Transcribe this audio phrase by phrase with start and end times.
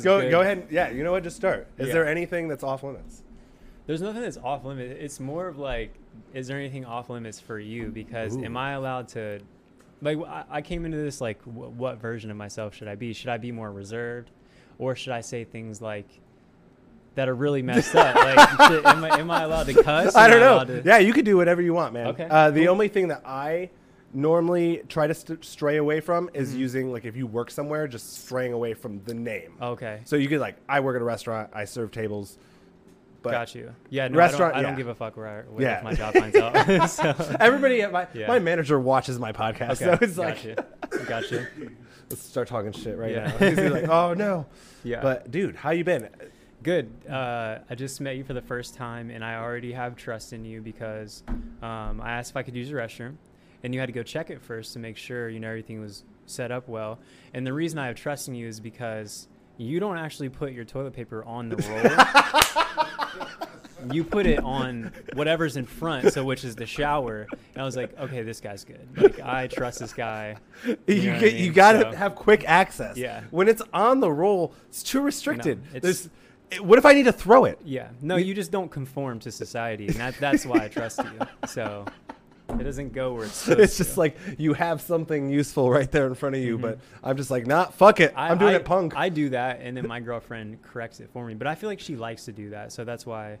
[0.00, 0.30] Is go good.
[0.30, 0.58] go ahead.
[0.58, 1.22] And, yeah, you know what?
[1.22, 1.68] Just start.
[1.78, 1.94] Is Yeah.
[1.94, 3.22] there anything that's off limits?
[3.86, 4.96] There's nothing that's off limits.
[5.00, 5.94] It's more of like,
[6.34, 7.88] is there anything off limits for you?
[7.88, 8.44] Because Ooh.
[8.44, 9.40] am I allowed to,
[10.02, 13.12] like, I, I came into this like, w- what version of myself should I be?
[13.12, 14.30] Should I be more reserved,
[14.78, 16.06] or should I say things like
[17.16, 18.14] that are really messed up?
[18.14, 20.14] Like, should, am, I, am I allowed to cuss?
[20.14, 20.64] I don't know.
[20.80, 22.08] to- Yeah, you could do whatever you want, man.
[22.08, 22.70] Okay, Uh, the cool.
[22.72, 23.70] only thing that I
[24.12, 26.58] normally try to st- stray away from is Mhm.
[26.58, 29.52] using like if you work somewhere, just straying away from the name.
[29.60, 30.00] Okay.
[30.04, 31.50] So you could like, I work at a restaurant.
[31.52, 32.38] I serve tables.
[33.22, 33.74] But Got you.
[33.90, 34.76] Yeah, no, Restaurant- I don't, I don't yeah.
[34.78, 35.80] give a fuck where, I, where Yeah.
[35.84, 36.88] my job finds out.
[36.90, 38.26] so, everybody at my Yeah.
[38.28, 41.04] my manager watches my podcast, okay, so it's like gotcha.
[41.06, 41.46] gotcha.
[42.08, 43.26] let's start talking shit right Yeah.
[43.38, 43.46] now.
[43.50, 44.46] He's like, oh no.
[44.82, 45.02] Yeah.
[45.02, 46.08] But dude, how you been?
[46.62, 46.90] Good.
[47.08, 50.44] Uh, I just met you for the first time, and I already have trust in
[50.46, 51.22] you because
[51.62, 53.16] um, I asked if I could use the restroom,
[53.62, 56.04] and you had to go check it first to make sure you know everything was
[56.26, 56.98] set up well.
[57.34, 60.64] And the reason I have trust in you is because you don't actually put your
[60.64, 62.86] toilet paper on the roll.
[63.92, 67.26] you put it on whatever's in front, so which is the shower.
[67.54, 68.86] And I was like, okay, this guy's good.
[68.96, 70.36] Like I trust this guy.
[70.86, 72.96] You, know what I get, you gotta So- have quick access.
[72.96, 73.22] Yeah.
[73.30, 75.62] When it's on the roll, it's too restricted.
[75.74, 76.08] it's- There's,
[76.52, 77.58] eh, what if I need to throw it?
[77.64, 77.88] Yeah.
[78.02, 81.26] No, you just don't conform to society, and that, that's why I trust you.
[81.46, 81.86] So
[82.58, 84.00] it doesn't go where it's supposed It's just to.
[84.00, 86.62] like you have something useful right there in front of you, Mhm.
[86.62, 88.12] but I'm just like, nah, fuck it.
[88.16, 88.94] I, am doing I, it punk.
[88.96, 91.34] I do that, and then my girlfriend corrects it for me.
[91.34, 93.38] But I feel like she likes to do that, so that's why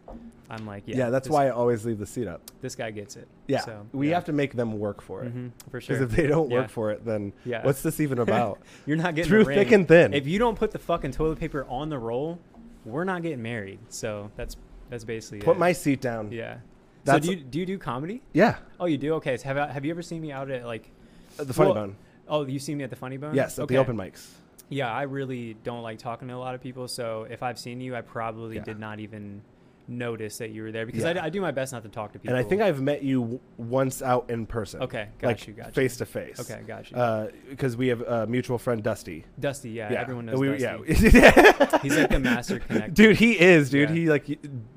[0.48, 0.96] I'm like, yeah.
[0.98, 2.42] yeah, that's why I always leave the seat up.
[2.60, 3.26] this guy gets it.
[3.46, 4.14] Yeah, So, we yeah.
[4.14, 5.34] have to make them work for it.
[5.34, 5.96] Mhm, for sure.
[5.98, 6.66] Because if they don't work Yeah.
[6.68, 7.64] for it, then Yeah.
[7.64, 8.60] what's this even about?
[8.86, 10.14] You're not getting Through thick and thin.
[10.14, 12.38] If you don't put the fucking toilet paper on the roll,
[12.84, 13.78] we're not getting married.
[13.88, 14.56] So that's
[14.88, 15.44] that's basically it.
[15.44, 15.60] Put it.
[15.60, 16.32] my seat down.
[16.32, 16.56] yeah.
[17.04, 18.22] That's- so do you do you do comedy?
[18.32, 19.14] Yeah, Oh, you do.
[19.14, 19.36] Okay.
[19.36, 20.90] So have have you ever seen me out at like?
[21.38, 21.96] uh, the funny Well, bone.
[22.28, 23.34] Oh, you see me at the Funny Bone?
[23.34, 23.74] Yes, at okay.
[23.74, 24.28] the open mics.
[24.68, 26.86] Yeah, I really don't like talking to a lot of people.
[26.86, 28.62] So if I've seen you, I probably Yeah.
[28.62, 29.42] did not even
[29.90, 31.12] notice that you were there because I Yeah.
[31.14, 32.34] d- I, do my best not to talk to people.
[32.36, 34.80] And I think I've met you w- once out in person.
[34.82, 35.72] Okay, got like you, got you.
[35.72, 36.38] face to face.
[36.40, 37.30] Okay, got you.
[37.50, 39.24] Because we have a mutual friend, Dusty.
[39.38, 41.18] Dusty, yeah, everyone knows we, Dusty.
[41.18, 41.78] Yeah.
[41.82, 42.94] He's like the master connector.
[42.94, 43.90] Dude, he is, dude.
[43.90, 43.94] Yeah.
[43.96, 44.26] He like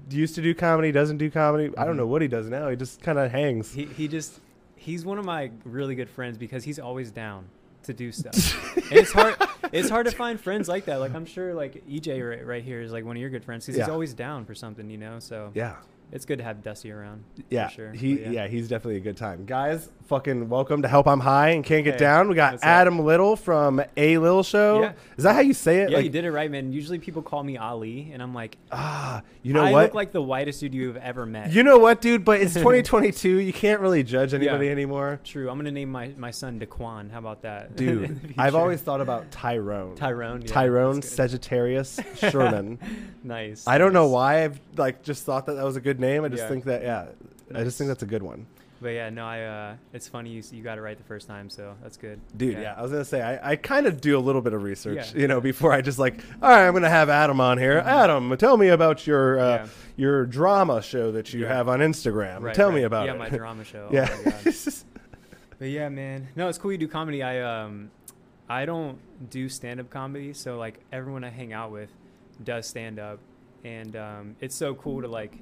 [0.09, 1.71] used to do comedy, doesn't do comedy.
[1.77, 1.97] I don't Mhm.
[1.97, 2.69] know what he does now.
[2.69, 3.71] He just kind of hangs.
[3.73, 4.39] He he just
[4.75, 7.45] he's one of my really good friends because he's always down
[7.83, 8.75] to do stuff.
[8.77, 9.35] and it's hard
[9.71, 10.99] it's hard to find friends like that.
[10.99, 13.65] Like I'm sure like EJ right, right here is like one of your good friends
[13.65, 13.85] because Yeah.
[13.85, 15.19] he's always down for something, you know.
[15.19, 15.75] So yeah.
[16.13, 17.23] It's good to have Dusty around.
[17.49, 17.91] Yeah, sure.
[17.91, 18.47] he But yeah.
[18.47, 19.45] he's definitely a good time.
[19.45, 22.29] Guys, fucking welcome to Help I'm High and Can't Get Hey, Down.
[22.29, 22.69] We got what's up?
[22.69, 24.81] Adam Little from A Lil Show.
[24.81, 24.93] Yeah.
[25.17, 25.89] Is that how you say it?
[25.89, 26.71] Yeah, like, you did it right, man.
[26.71, 29.83] Usually people call me Ali, and I'm like, Ah, you know I what?
[29.85, 31.51] look like the whitest dude you've ever met.
[31.51, 32.23] you know what, dude?
[32.23, 33.37] But it's 2022.
[33.39, 34.71] You can't really judge anybody Yeah.
[34.71, 35.19] anymore.
[35.23, 35.49] True.
[35.49, 37.09] I'm gonna name my, my son Daquan.
[37.11, 39.95] How about that, Dude, I've always thought about Tyrone.
[39.95, 40.41] Tyrone.
[40.41, 41.01] Yeah, Tyrone.
[41.01, 42.77] Sagittarius Sherman.
[43.23, 43.67] nice.
[43.67, 46.23] I don't know why I've like just thought that that was a good name.
[46.23, 46.49] I just Yeah.
[46.49, 47.05] think that yeah,
[47.55, 48.45] I just think that's a good one.
[48.81, 49.41] But yeah, no, I.
[49.43, 52.19] Uh, it's funny you you got it right the first time, so that's good.
[52.35, 52.73] Dude, yeah.
[52.77, 55.21] I was gonna say I, I kind of do a little bit of research, Yeah.
[55.21, 57.77] you know, before I just like, all right, I'm gonna have Adam on here.
[57.85, 59.67] Adam, tell me about your uh, Yeah.
[59.95, 61.55] your drama show that you Yeah.
[61.55, 62.41] have on Instagram.
[62.41, 62.75] Right, tell right.
[62.75, 63.11] me about it.
[63.11, 63.19] yeah, it.
[63.19, 63.87] my drama show.
[63.91, 64.09] yeah.
[64.11, 64.51] Oh my
[65.59, 66.27] But yeah, man.
[66.35, 67.23] No, it's cool you do comedy.
[67.23, 67.89] I um
[68.49, 68.97] I don't
[69.29, 71.89] do stand up comedy, so like everyone I hang out with
[72.43, 73.19] does stand up
[73.63, 75.37] and um it's so cool to like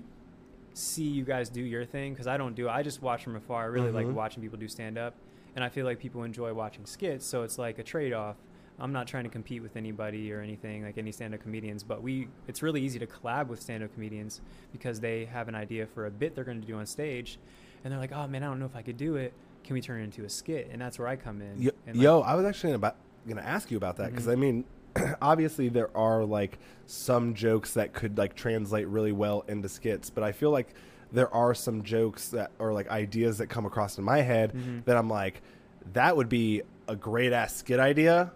[0.74, 2.72] see you guys do your thing cuz I don't do it.
[2.72, 3.64] I just watch from afar.
[3.64, 3.94] I really Mhm.
[3.94, 5.16] like watching people do stand up
[5.56, 8.38] and I feel like people enjoy watching skits, so it's like a trade-off.
[8.80, 12.30] I'm not trying to compete with anybody or anything like any stand-up comedians, but we
[12.48, 16.12] it's really easy to collab with stand-up comedians because they have an idea for a
[16.12, 17.38] bit they're going to do on stage
[17.84, 19.34] and they're like, "Oh man, I don't know if I could do it.
[19.64, 21.62] Can we turn it into a skit?" And that's where I come in.
[21.62, 22.96] Yo, And, like, yo, I was actually about
[23.28, 24.32] gonna ask you about that because Mhm.
[24.32, 24.64] I mean,
[25.22, 30.24] obviously there are like some jokes that could like translate really well into skits, but
[30.24, 30.74] I feel like
[31.12, 34.86] there are some jokes that or like ideas that come across in my head Mhm.
[34.86, 35.42] that I'm like,
[35.94, 38.32] that would be a great ass skit idea,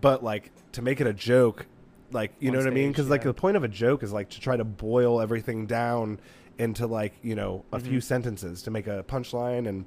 [0.00, 1.66] but like to make it a joke,
[2.12, 2.84] like you On know what I mean?
[2.88, 5.66] stage, Because like the point of a joke is like to try to boil everything
[5.66, 6.20] down
[6.58, 8.02] into like you know a few Mhm.
[8.02, 9.84] sentences to make a punchline and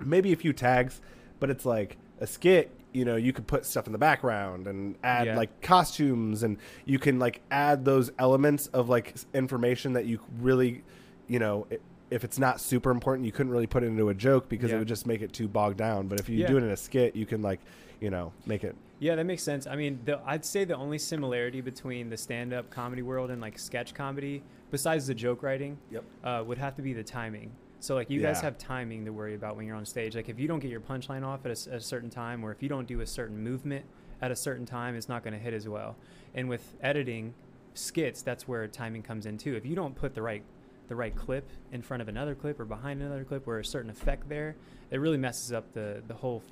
[0.00, 1.00] maybe a few tags,
[1.40, 2.70] but it's like a skit.
[2.92, 5.36] You know, you could put stuff in the background and add Yeah.
[5.36, 6.56] like costumes, and
[6.86, 10.82] you can like add those elements of like information that you really,
[11.26, 11.66] you know,
[12.10, 14.78] if it's not super important, you couldn't really put it into a joke because it
[14.78, 16.08] would just make it too bogged down.
[16.08, 16.46] But if you Yeah.
[16.46, 17.60] do it in a skit, you can like,
[18.00, 18.74] you know, make it.
[19.00, 19.66] Yeah, that makes sense.
[19.66, 23.58] I mean, the, I'd say the only similarity between the stand-up comedy world and like
[23.58, 26.04] sketch comedy, besides the joke writing, Yep.
[26.24, 27.52] uh, would have to be the timing.
[27.80, 30.16] So like you guys have timing to worry about when you're on stage.
[30.16, 32.68] Like if you don't get your punchline off at a certain time, or if you
[32.68, 33.84] don't do a certain movement
[34.20, 35.96] at a certain time, it's not going to hit as well.
[36.34, 37.34] And with editing
[37.74, 39.54] skits, that's where timing comes in too.
[39.54, 40.42] If you don't put the right
[40.88, 43.90] the right clip in front of another clip or behind another clip or a certain
[43.90, 44.56] effect there,
[44.90, 46.42] it really messes up the the whole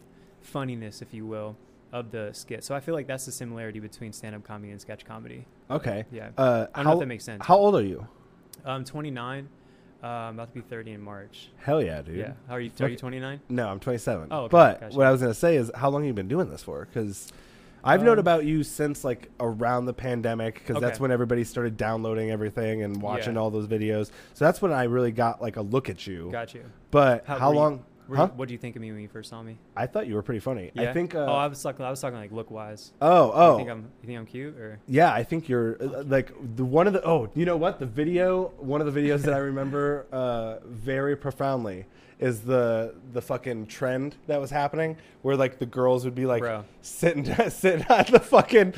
[0.43, 1.57] funniness, if you will,
[1.93, 2.63] of the skit.
[2.63, 5.47] So I feel like that's the similarity between stand up comedy and sketch comedy.
[5.71, 6.05] Okay.
[6.13, 6.31] Yeah.
[6.37, 7.45] Uh, I don't how, know if that makes sense.
[7.45, 8.07] How old are you?
[8.65, 9.49] I'm 29.
[10.03, 11.49] Uh, I'm about to be 30 in March.
[11.59, 12.17] Hell yeah, dude.
[12.17, 12.33] Yeah.
[12.49, 12.71] How are you?
[12.81, 13.41] Are you 29?
[13.49, 14.29] No, I'm 27.
[14.31, 14.97] Oh, okay, but gotcha.
[14.97, 16.85] what I was gonna say is, how long have you been doing this for?
[16.87, 17.33] Because
[17.83, 21.77] I've known Um, about you since like around the pandemic, because that's when everybody started
[21.77, 23.41] downloading everything and watching Yeah.
[23.41, 24.11] all those videos.
[24.35, 26.29] So that's when I really got like a look at you.
[26.31, 26.65] Got you.
[26.91, 27.85] But how, How- were you- long?
[28.09, 28.23] Were huh?
[28.25, 29.59] you- what do you think of me when you first saw me?
[29.77, 30.71] I thought you were pretty funny.
[30.75, 30.91] Yeah?
[30.91, 31.15] I think.
[31.15, 31.85] Uh, oh, I was talking.
[31.85, 32.93] I was talking like look wise.
[33.01, 33.83] oh, You oh, think I'm?
[34.03, 34.79] You think I'm cute or?
[34.87, 35.13] yeah.
[35.13, 37.05] I think you're uh, like the one of the.
[37.05, 37.79] Oh, you know what?
[37.79, 41.87] The video, one of the videos that I remember uh, very profoundly
[42.19, 46.41] is the the fucking trend that was happening where like the girls would be like
[46.41, 46.65] Bro.
[46.81, 48.73] sitting sitting on the fucking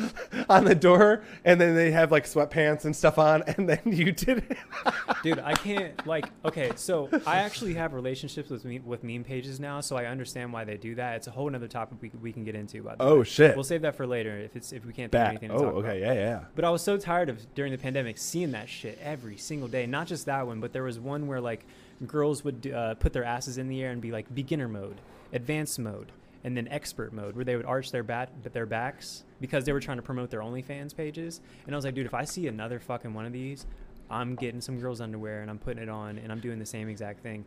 [0.49, 4.11] on the door and then they have like sweatpants and stuff on and then you
[4.11, 4.59] did it.
[5.23, 6.27] Dude, I can't like.
[6.45, 10.53] Okay, so I actually have relationships with me, with meme pages now, so I understand
[10.53, 11.17] why they do that.
[11.17, 12.83] It's a whole other topic we, we can get into.
[12.83, 13.25] By the oh way.
[13.25, 13.55] shit.
[13.55, 16.03] we'll save that for later if it's if we can't think anything to Oh, okay.
[16.03, 16.17] about.
[16.17, 16.41] Yeah, yeah.
[16.57, 19.87] But I was so tired of during the pandemic seeing that shit every single day.
[19.87, 21.65] Not just that one, but there was one where like
[22.07, 25.01] girls would uh, put their asses in the air and be like beginner mode,
[25.33, 26.13] advanced mode,
[26.45, 29.81] and then expert mode, where they would arch their bat their backs because they were
[29.81, 31.41] trying to promote their OnlyFans pages.
[31.67, 33.67] And I was like, dude, if I see another fucking one of these,
[34.11, 36.89] I'm getting some girls' underwear and I'm putting it on and I'm doing the same
[36.89, 37.45] exact thing.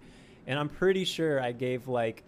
[0.47, 2.23] And I'm pretty sure I gave like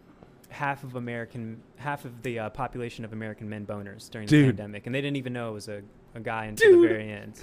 [0.49, 4.45] half of American, half of the uh, population of American men boners during the Dude.
[4.57, 5.81] pandemic, and they didn't even know it was a,
[6.15, 6.83] a guy until Dude.
[6.83, 7.33] the very end.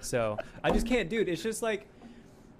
[0.00, 1.28] So I just can't, dude.
[1.28, 1.86] It's just like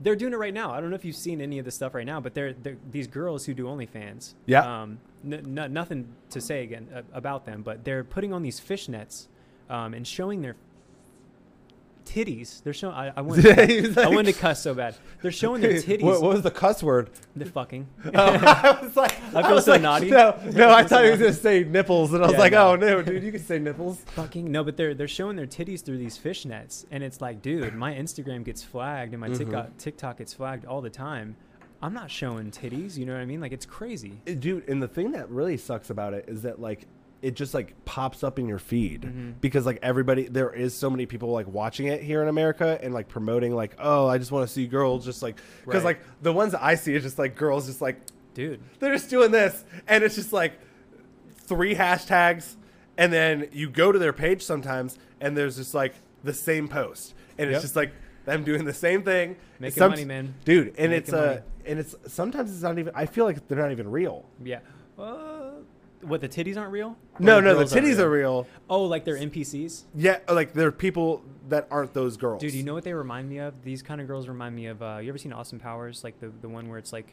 [0.00, 0.72] they're doing it right now.
[0.72, 2.76] I don't know if you've seen any of this stuff right now, but they're, they're
[2.90, 4.34] these girls who do OnlyFans.
[4.46, 4.82] Yeah.
[4.82, 8.60] Um, n- n- nothing to say again uh, about them, but they're putting on these
[8.60, 9.26] fishnets
[9.70, 10.56] um, and showing their
[12.04, 12.62] titties.
[12.62, 12.94] They're showing.
[12.94, 14.94] I, I was I wanted to cuss so bad.
[15.22, 16.02] They're showing their titties.
[16.02, 17.10] What, what was the cuss word?
[17.36, 17.86] the fucking.
[18.06, 20.10] Oh, I was like, I feel was so like, naughty.
[20.10, 21.30] No, no, I thought he was naughty.
[21.30, 22.70] gonna say nipples, and I was Yeah, like, no.
[22.72, 23.98] oh no, dude, you can say nipples.
[24.14, 27.74] fucking no, but they're they're showing their titties through these fishnets, and it's like, dude,
[27.74, 29.38] my Instagram gets flagged and my Mhm.
[29.38, 31.36] TikTok TikTok gets flagged all the time.
[31.82, 33.40] I'm not showing titties, you know what I mean?
[33.42, 34.12] Like it's crazy.
[34.38, 36.86] Dude and the thing that really sucks about it is that like
[37.24, 39.34] it just like pops up in your feed Mhm.
[39.40, 42.92] because like everybody there is so many people like watching it here in america and
[42.92, 45.96] like promoting like oh i just want to see girls just like because Right.
[45.96, 47.96] like the ones that i see is just like girls just like
[48.34, 50.54] Dude, they're just doing this and it's just like
[51.46, 52.56] three hashtags
[52.98, 55.94] and then you go to their page sometimes and there's just like
[56.24, 57.54] the same post and Yep.
[57.56, 57.92] it's just like
[58.24, 60.34] them doing the same thing Making Some- money, man.
[60.44, 63.58] dude and Making it's uh and it's sometimes it's not even i feel like they're
[63.58, 64.58] not even real yeah.
[66.06, 66.96] What the titties aren't real?
[67.14, 69.84] Or no no the girls titties are real Oh, like they're NPCs?
[69.94, 73.38] yeah like they're people that aren't those girls Dude, you know what they remind me
[73.38, 73.62] of?
[73.62, 74.82] These kind of girls remind me of.
[74.82, 76.02] Uh, you ever seen Austin Powers?
[76.04, 77.12] Like the the one where it's like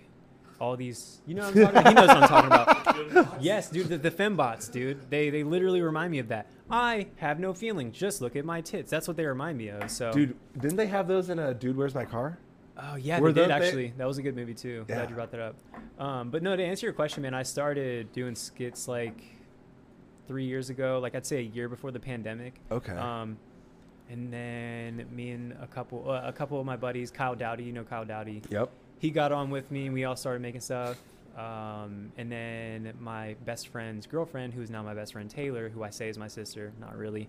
[0.60, 1.22] all these.
[1.26, 1.88] You know what I'm talking about?
[1.88, 3.42] He knows what I'm talking about.
[3.42, 5.10] yes, dude, the, the fembots, dude.
[5.10, 6.48] They they literally remind me of that.
[6.70, 7.92] I have no feeling.
[7.92, 8.90] Just look at my tits.
[8.92, 9.90] That's what they remind me of.
[9.92, 12.38] So, dude didn't they have those in a dude where's my car
[12.84, 13.94] Oh yeah, Were they did those- they- actually.
[13.98, 14.86] That was a good movie too.
[14.90, 14.96] Yeah.
[14.96, 15.56] Glad you brought that up.
[16.00, 19.22] Um, but no, to answer your question, man, I started doing skits like
[20.28, 21.00] three years ago.
[21.02, 22.56] Like I'd say a year before the pandemic.
[22.72, 23.38] okay Um,
[24.10, 27.72] and then me and a couple, uh, a couple of my buddies, Kyle Dowdy, you
[27.72, 28.70] know Kyle Dowdy, yep
[29.00, 30.96] he got on with me and we all started making stuff.
[31.36, 35.82] Um, and then my best friend's girlfriend, who is now my best friend Taylor, who
[35.82, 37.28] I say is my sister, not really.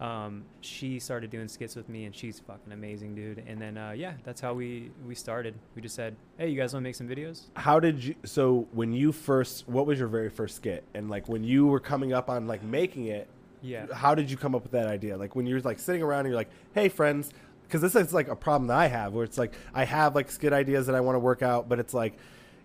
[0.00, 3.44] Um, she started doing skits with me and she's fucking amazing, dude.
[3.46, 5.54] And then, uh, yeah, that's how we, we started.
[5.76, 7.42] We just said, Hey, you guys want to make some videos?
[7.54, 11.28] how did you so when you first what was your very first skit and like
[11.28, 13.28] when you were coming up on like making it
[13.60, 13.86] Yeah.
[13.92, 16.28] how did you come up with that idea like when you're like sitting around and
[16.28, 17.30] you're like hey friends
[17.66, 20.30] because this is like a problem that i have where it's like i have like
[20.30, 22.16] skit ideas that i want to work out but it's like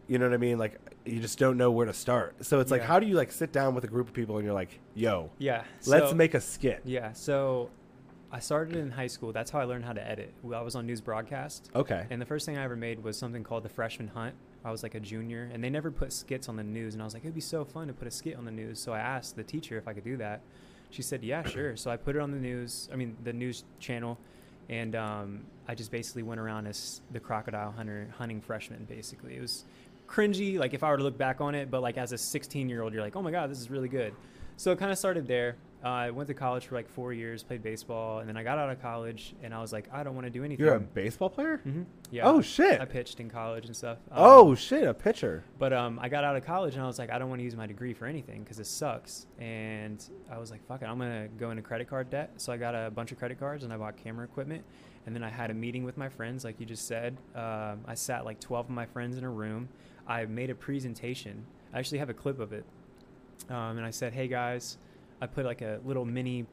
[0.07, 2.71] you know what i mean like you just don't know where to start so it's
[2.71, 4.79] like how do you like sit down with a group of people and you're like
[4.93, 5.63] yo Yeah.
[5.87, 7.11] let's so- make a skit Yeah.
[7.13, 7.69] So
[8.31, 9.31] I started in high school.
[9.31, 10.33] That's how I learned how to edit.
[10.53, 11.69] I was on news broadcast.
[11.73, 14.35] okay And the first thing I ever made was something called the Freshman Hunt.
[14.65, 16.95] I was like a junior, and they never put skits on the news.
[16.95, 18.79] And I was like, it'd be so fun to put a skit on the news.
[18.79, 20.41] So I asked the teacher if I could do that.
[20.89, 21.77] She said, yeah, sure.
[21.77, 22.89] So I put it on the news.
[22.91, 24.17] I mean, the news channel,
[24.69, 28.83] and um, I just basically went around as the crocodile hunter hunting freshman.
[28.85, 29.63] Basically, it was
[30.15, 30.57] cringy.
[30.57, 32.81] Like if I were to look back on it, but like as a 16 year
[32.81, 34.13] old, you're like, oh my god, this is really good.
[34.57, 35.57] So it kind of started there.
[35.83, 38.57] Uh, I went to college for like four years, played baseball, and then I got
[38.57, 40.65] out of college, and I was like, I don't want to do anything.
[40.65, 41.57] You're a baseball player?
[41.59, 41.83] Mm-hmm.
[42.09, 42.27] Yeah.
[42.27, 42.81] Oh shit.
[42.81, 43.99] I pitched in college and stuff.
[44.09, 45.43] Um, oh shit, a pitcher.
[45.59, 47.43] But um, I got out of college and I was like, I don't want to
[47.43, 49.27] use my degree for anything because it sucks.
[49.37, 52.31] And I was like, fuck it, I'm gonna go into credit card debt.
[52.37, 54.63] So I got a bunch of credit cards and I bought camera equipment.
[55.05, 57.15] And then I had a meeting with my friends, like you just said.
[57.35, 59.69] Um, I sat like 12 of my friends in a room.
[60.07, 61.45] I made a presentation.
[61.73, 62.65] I actually have a clip of it.
[63.49, 64.77] Um, and I said, hey guys,
[65.21, 66.45] I put like a little mini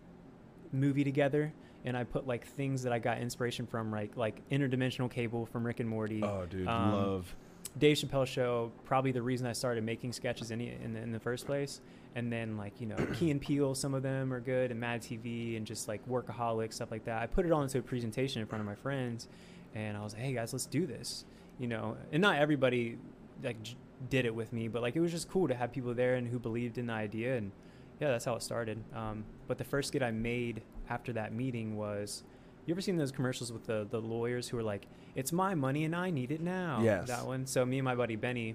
[0.73, 1.52] movie together.
[1.85, 5.66] And I put like things that I got inspiration from, like like interdimensional cable from
[5.66, 6.23] Rick and Morty.
[6.23, 7.35] Oh dude, Um, love.
[7.78, 11.18] Dave Chappelle show, probably the reason I started making sketches in, in, the, in the
[11.18, 11.80] first place.
[12.14, 15.00] And then like, you know, Key and Peele, some of them are good and Mad
[15.02, 17.21] TV and just like workaholic, stuff like that.
[17.23, 19.26] I put it all into a presentation in front of my friends
[19.75, 21.25] and I was like, hey guys, let's do this,
[21.59, 22.99] you know, and not everybody
[23.43, 23.77] like j-
[24.11, 26.27] did it with me, but like, it was just cool to have people there and
[26.29, 27.37] who believed in the idea.
[27.37, 27.53] And
[28.01, 28.83] yeah, that's how it started.
[28.95, 32.25] Um, but the first skit I made after that meeting was,
[32.67, 35.85] you ever seen those commercials with the, the lawyers who are like, it's my money
[35.85, 36.81] and I need it now?
[36.83, 37.09] Yes.
[37.09, 37.47] That one.
[37.47, 38.55] So me and my buddy Benny,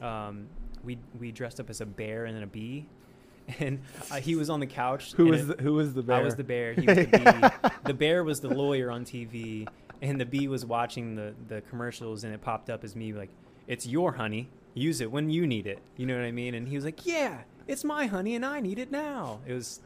[0.00, 0.46] um,
[0.84, 2.86] we we dressed up as a bear and then a bee,
[3.60, 5.12] and uh, he was on the couch.
[5.12, 6.16] Who was it- the, who was the bear?
[6.16, 6.72] I was the bear.
[6.72, 7.04] He was the
[7.62, 7.68] bee.
[7.84, 9.68] the bear was the lawyer on TV,
[10.00, 13.28] and the bee was watching the the commercials, and it popped up as me like,
[13.66, 14.48] "It's your honey.
[14.74, 16.54] Use it when you need it." You know what I mean?
[16.54, 19.80] And he was like, "Yeah, it's my honey, and I need it now." It was,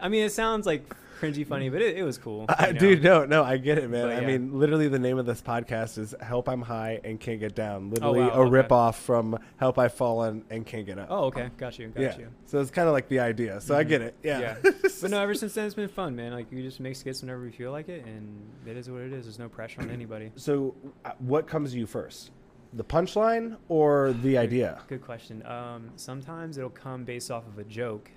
[0.00, 0.82] I mean, it sounds like
[1.20, 2.44] cringy funny, but it, it was cool.
[2.48, 2.78] I, you know?
[2.78, 4.06] dude, no, no, I get it, man.
[4.06, 7.40] But, I mean, literally, the name of this podcast is "Help I'm High and Can't
[7.40, 8.50] Get Down." Literally, wow, a okay.
[8.50, 12.00] rip off from "Help I've Fallen and Can't Get Up." Oh, okay, got you, got
[12.00, 12.18] yeah.
[12.18, 12.28] you.
[12.46, 13.60] So it's kind of like the idea.
[13.60, 13.88] So I Mhm.
[13.88, 14.14] get it.
[14.22, 14.56] Yeah.
[14.62, 14.70] Yeah.
[15.00, 16.32] but no, ever since then it's been fun, man.
[16.32, 18.28] Like we just make skits whenever we feel like it, and
[18.66, 19.24] it is what it is.
[19.24, 20.30] There's no pressure on anybody.
[20.36, 22.30] So, uh, what comes to you first,
[22.72, 24.82] the punchline or the idea?
[24.88, 25.44] Good question.
[25.46, 28.10] Um, sometimes it'll come based off of a joke,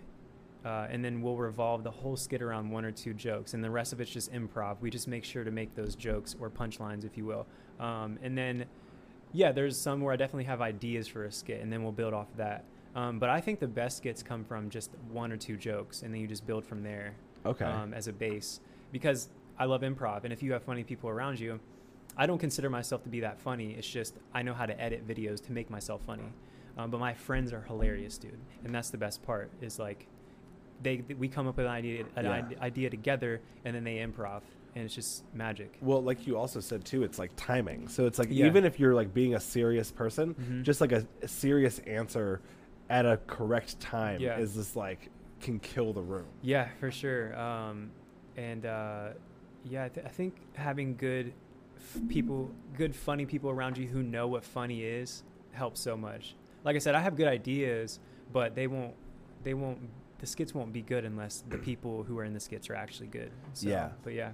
[0.66, 3.70] uh, and then we'll revolve the whole skit around one or two jokes, and the
[3.70, 4.78] rest of it's just improv.
[4.82, 7.48] We just make sure to make those jokes or punchlines, if you will.
[7.80, 8.66] Um, and then,
[9.34, 12.14] yeah, there's some where I definitely have ideas for a skit, and then we'll build
[12.14, 12.66] off of that.
[12.94, 16.14] Um, but I think the best skits come from just one or two jokes, and
[16.14, 17.16] then you just build from there.
[17.46, 17.66] Okay.
[17.66, 18.60] um, as a base
[18.92, 20.24] because I love improv.
[20.24, 21.60] And if you have funny people around you,
[22.18, 23.72] I don't consider myself to be that funny.
[23.72, 26.32] It's just I know how to edit videos to make myself funny.
[26.78, 29.52] Um, but my friends are hilarious, dude, and that's the best part.
[29.62, 30.08] Is like
[30.82, 32.44] they we come up with an idea an Yeah.
[32.62, 34.42] idea together, and then they improv,
[34.76, 35.78] and it's just magic.
[35.82, 37.88] Well, like you also said too, it's like timing.
[37.88, 38.46] So it's like Yeah.
[38.48, 40.64] even if you're like being a serious person, Mhm.
[40.64, 42.42] just like a, a serious answer
[42.90, 44.38] at a correct time Yeah.
[44.40, 46.28] is just like can kill the room.
[46.42, 47.38] Yeah, for sure.
[47.40, 47.92] Um,
[48.38, 49.10] and uh,
[49.66, 51.34] yeah, I, th- I think having good
[52.10, 56.36] people, good funny people around you who know what funny is helps so much.
[56.64, 58.00] Like I said, I have good ideas,
[58.32, 58.94] but they won't,
[59.44, 59.80] they won't,
[60.20, 63.08] the skits won't be good unless the people who are in the skits are actually
[63.08, 63.32] good.
[63.54, 63.90] So, Yeah.
[64.04, 64.32] But yeah.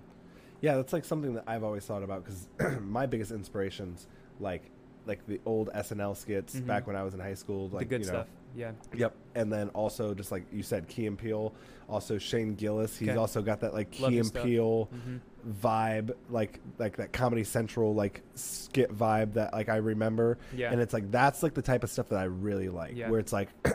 [0.60, 2.48] Yeah, that's like something that I've always thought about because
[2.82, 4.08] my biggest inspirations,
[4.40, 4.64] like
[5.06, 6.66] like the old SNL skits Mhm.
[6.68, 8.28] back when I was in high school, like the good you know, stuff.
[8.56, 8.72] Yeah.
[8.94, 11.54] Yep, and then also just like you said, Key and Peele,
[11.88, 12.98] also Shane Gillis.
[12.98, 13.18] He's Okay.
[13.18, 14.34] also got that like Love Key and.
[14.34, 20.38] Peele hmm vibe, like like that Comedy Central like skit vibe that like I remember.
[20.56, 20.72] Yeah.
[20.72, 23.10] and it's like that's like the type of stuff that I really like, Yeah.
[23.10, 23.50] where it's like,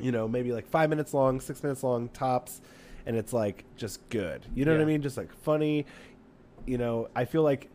[0.00, 2.60] you know, maybe like five minutes long, six minutes long tops,
[3.06, 4.46] and it's like just good.
[4.54, 5.02] You know what I mean?
[5.02, 5.86] Just like funny.
[6.66, 7.68] You know, I feel like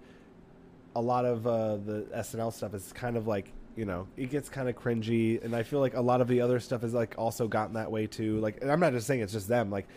[0.96, 4.50] a lot of uh, the SNL stuff is kind of like you know it gets
[4.50, 7.16] kind of cringy, and I feel like a lot of the other stuff is like
[7.18, 8.40] also gotten that way too.
[8.40, 9.70] Like, I'm not just saying it's just them.
[9.70, 9.88] Like,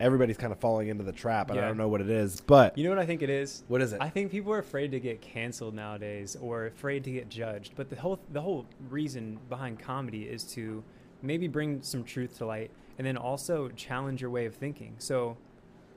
[0.00, 1.68] everybody's kind of falling into the trap, and I Yeah.
[1.68, 3.62] don't know what it is, but You know what I think it is?
[3.68, 3.98] what is it?
[4.00, 7.74] I think people are afraid to get canceled nowadays or afraid to get judged.
[7.76, 10.82] But the whole the whole reason behind comedy is to
[11.22, 14.94] maybe bring some truth to light and then also challenge your way of thinking.
[14.98, 15.36] So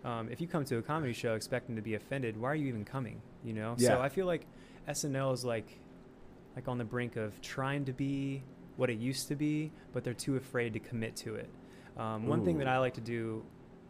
[0.03, 2.67] um, if you come to a comedy show expecting to be offended, why are you
[2.67, 3.21] even coming?
[3.43, 3.75] You know?
[3.77, 3.87] Yeah.
[3.89, 4.45] So I feel like
[4.87, 5.79] SNL is like
[6.55, 8.43] like on the brink of trying to be
[8.75, 11.49] what it used to be, but they're too afraid to commit to it.
[11.97, 13.43] Um, one thing that I like to do,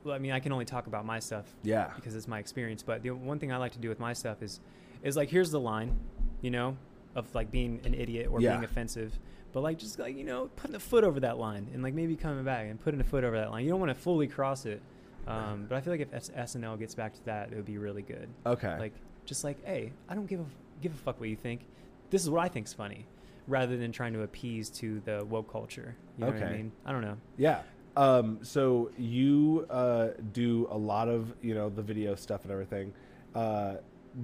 [0.10, 2.84] I mean, I can only talk about my stuff yeah, because it's my experience.
[2.84, 4.60] But the one thing I like to do with my stuff is,
[5.04, 5.98] is like here's the line,
[6.42, 6.78] you know,
[7.16, 8.54] of like being an idiot or Yeah.
[8.54, 9.18] being offensive,
[9.52, 12.16] but like just like you know putting a foot over that line and like maybe
[12.16, 13.64] coming back and putting a foot over that line.
[13.64, 14.82] You don't want to fully cross it,
[15.28, 18.02] um, but I feel like if SNL gets back to that, it would be really
[18.02, 18.30] good.
[18.46, 18.94] okay, Like
[19.26, 20.46] just like hey, I don't give a
[20.82, 21.62] give a fuck what you think.
[22.10, 23.06] This is what I think's funny,
[23.48, 25.96] rather than trying to appease to the woke culture.
[26.18, 26.72] You know what I mean?
[26.86, 27.18] I don't know.
[27.38, 27.62] yeah.
[27.96, 32.94] Um, so you uh, do a lot of you know the video stuff and everything.
[33.36, 33.76] Uh,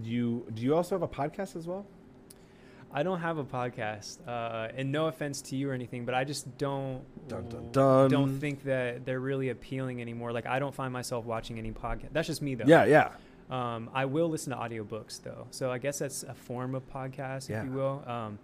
[0.04, 1.86] you do you also have a podcast as well?
[2.92, 6.24] I don't have a podcast, uh, and no offense to you or anything, but I
[6.24, 8.10] just don't Dun, dun, dun.
[8.10, 10.32] don't think that they're really appealing anymore.
[10.32, 12.08] Like I don't find myself watching any podcast.
[12.14, 12.66] That's just me though.
[12.66, 13.12] Yeah, yeah.
[13.52, 17.50] Um, I will listen to audiobooks though, so I guess that's a form of podcast,
[17.50, 17.60] Yeah.
[17.60, 18.04] if you will.
[18.08, 18.40] Um,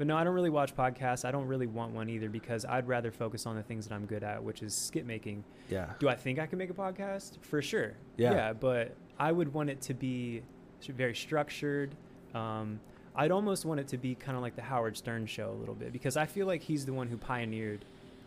[0.00, 1.26] but no, I don't really watch podcasts.
[1.26, 4.06] I don't really want one either because I'd rather focus on the things that I'm
[4.06, 5.44] good at, which is skit making.
[5.68, 5.90] Yeah.
[5.98, 7.32] Do I think I can make a podcast?
[7.42, 7.92] For sure.
[8.16, 8.54] Yeah.
[8.54, 10.40] but I would want it to be
[10.88, 11.94] very structured.
[12.34, 12.80] Um,
[13.14, 15.74] I'd almost want it to be kind of like the Howard Stern show a little
[15.74, 17.84] bit because I feel like he's the one who pioneered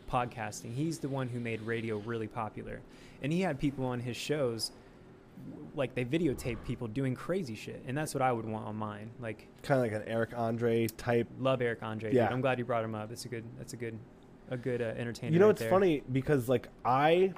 [0.08, 0.75] podcasting.
[0.75, 2.82] He's the one who made radio really popular.
[3.24, 4.70] And he had people on his shows
[5.75, 7.84] like they videotape people doing crazy shit.
[7.88, 9.10] And that's what I would want on mine.
[9.20, 11.28] Like Kind of like an Eric Andre type.
[11.40, 12.10] love Eric Andre.
[12.12, 12.18] dude.
[12.18, 12.30] Yeah.
[12.32, 13.12] I'm glad you brought him up.
[13.12, 13.98] It's a good that's a good
[14.52, 15.34] a good uh, entertainer.
[15.34, 15.70] You know, right it's there.
[15.70, 17.34] funny because like I,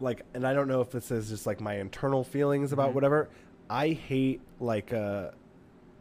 [0.00, 2.94] like, and I don't know if this is just like my internal feelings about Mhm.
[2.94, 3.30] whatever.
[3.68, 5.30] I hate like uh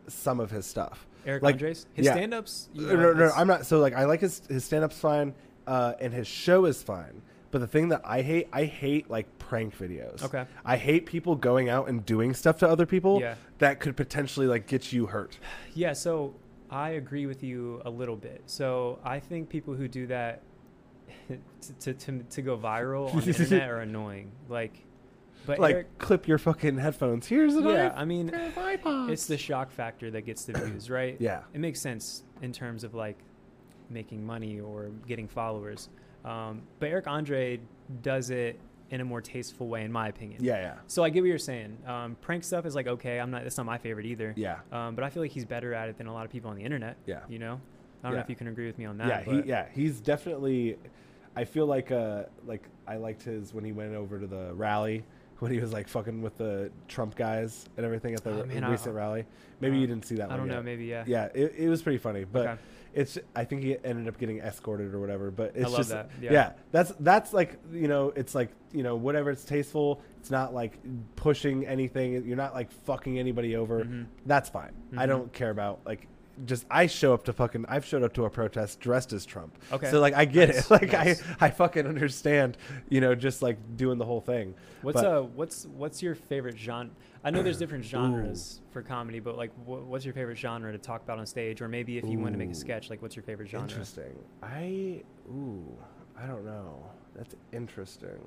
[0.07, 1.07] some of his stuff.
[1.25, 2.11] Eric like, Andres, his yeah.
[2.11, 2.69] stand-ups.
[2.73, 3.65] you No, know, no, no, it's- I'm not.
[3.65, 5.33] So like, I like his his stand up's fine,
[5.65, 7.21] uh, and his show is fine.
[7.53, 10.23] But the thing that I hate, I hate like prank videos.
[10.23, 10.43] Okay.
[10.65, 13.35] I hate people going out and doing stuff to other people Yeah.
[13.59, 15.37] that could potentially like get you hurt.
[15.75, 16.33] Yeah, so
[16.71, 18.41] I agree with you a little bit.
[18.47, 20.41] So I think people who do that
[21.81, 24.31] to, to, to, go viral on the internet are annoying.
[24.49, 24.73] Like,
[25.45, 27.27] but like, Eric, clip your fucking headphones.
[27.27, 29.11] Here's an yeah, I mean, pair of iPods.
[29.11, 31.17] it's the shock factor that gets the views, right?
[31.19, 33.19] yeah, It makes sense in terms of like
[33.91, 35.89] making money or getting followers.
[36.25, 37.59] Um, but Eric Andre
[38.01, 40.43] does it in a more tasteful way, in my opinion.
[40.43, 41.77] yeah, yeah, So I get what you're saying.
[41.87, 43.19] Um, prank stuff is like okay.
[43.19, 43.43] I'm not.
[43.43, 44.33] That's not my favorite either.
[44.37, 44.59] yeah.
[44.71, 46.55] Um, but I feel like he's better at it than a lot of people on
[46.57, 46.97] the internet.
[47.05, 47.21] Yeah.
[47.27, 47.59] You know,
[48.03, 49.07] I don't know if you can agree with me on that.
[49.07, 50.77] yeah, he yeah, he's definitely.
[51.35, 55.03] I feel like uh like I liked his when he went over to the rally
[55.39, 58.63] when he was like fucking with the Trump guys and everything at the Oh, man,
[58.63, 59.25] I- recent rally.
[59.59, 60.61] Maybe uh, you didn't see that I don't know.
[60.61, 61.03] Maybe yeah.
[61.07, 62.61] Yeah, it, it was pretty funny, but Okay.
[62.93, 65.31] It's I think he ended up getting escorted or whatever.
[65.31, 66.31] But it's love just that, Yeah.
[66.31, 66.51] yeah.
[66.71, 70.01] that's that's like you know it's like you know whatever it's tasteful.
[70.19, 70.77] It's not like
[71.15, 72.25] pushing anything.
[72.25, 73.83] You're not like fucking anybody over.
[73.83, 74.05] Mhm.
[74.25, 74.71] That's fine.
[74.97, 75.07] I Mhm.
[75.09, 76.07] don't care about like.
[76.45, 79.55] Just I show up to fucking I've showed up to a protest dressed as Trump.
[79.71, 79.91] Okay.
[79.91, 80.71] So like I get Nice, it.
[80.71, 81.21] Like nice.
[81.39, 82.57] I I fucking understand,
[82.89, 84.55] you know, just like doing the whole thing.
[84.81, 86.89] What's But- uh what's what's your favorite genre?
[87.23, 90.77] I know there's different genres for comedy, but like wh- what's your favorite genre to
[90.79, 91.61] talk about on stage?
[91.61, 93.69] Or maybe if you want to make a sketch, like what's your favorite genre?
[93.69, 94.17] Interesting.
[94.41, 95.63] I ooh,
[96.19, 96.83] I don't know.
[97.15, 98.19] That's interesting.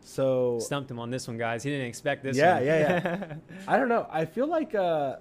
[0.00, 1.62] So Stumped him on this one, guys.
[1.62, 2.36] He didn't expect this.
[2.36, 2.64] Yeah, one.
[2.66, 3.34] yeah, yeah.
[3.68, 4.06] I don't know.
[4.10, 5.16] I feel like uh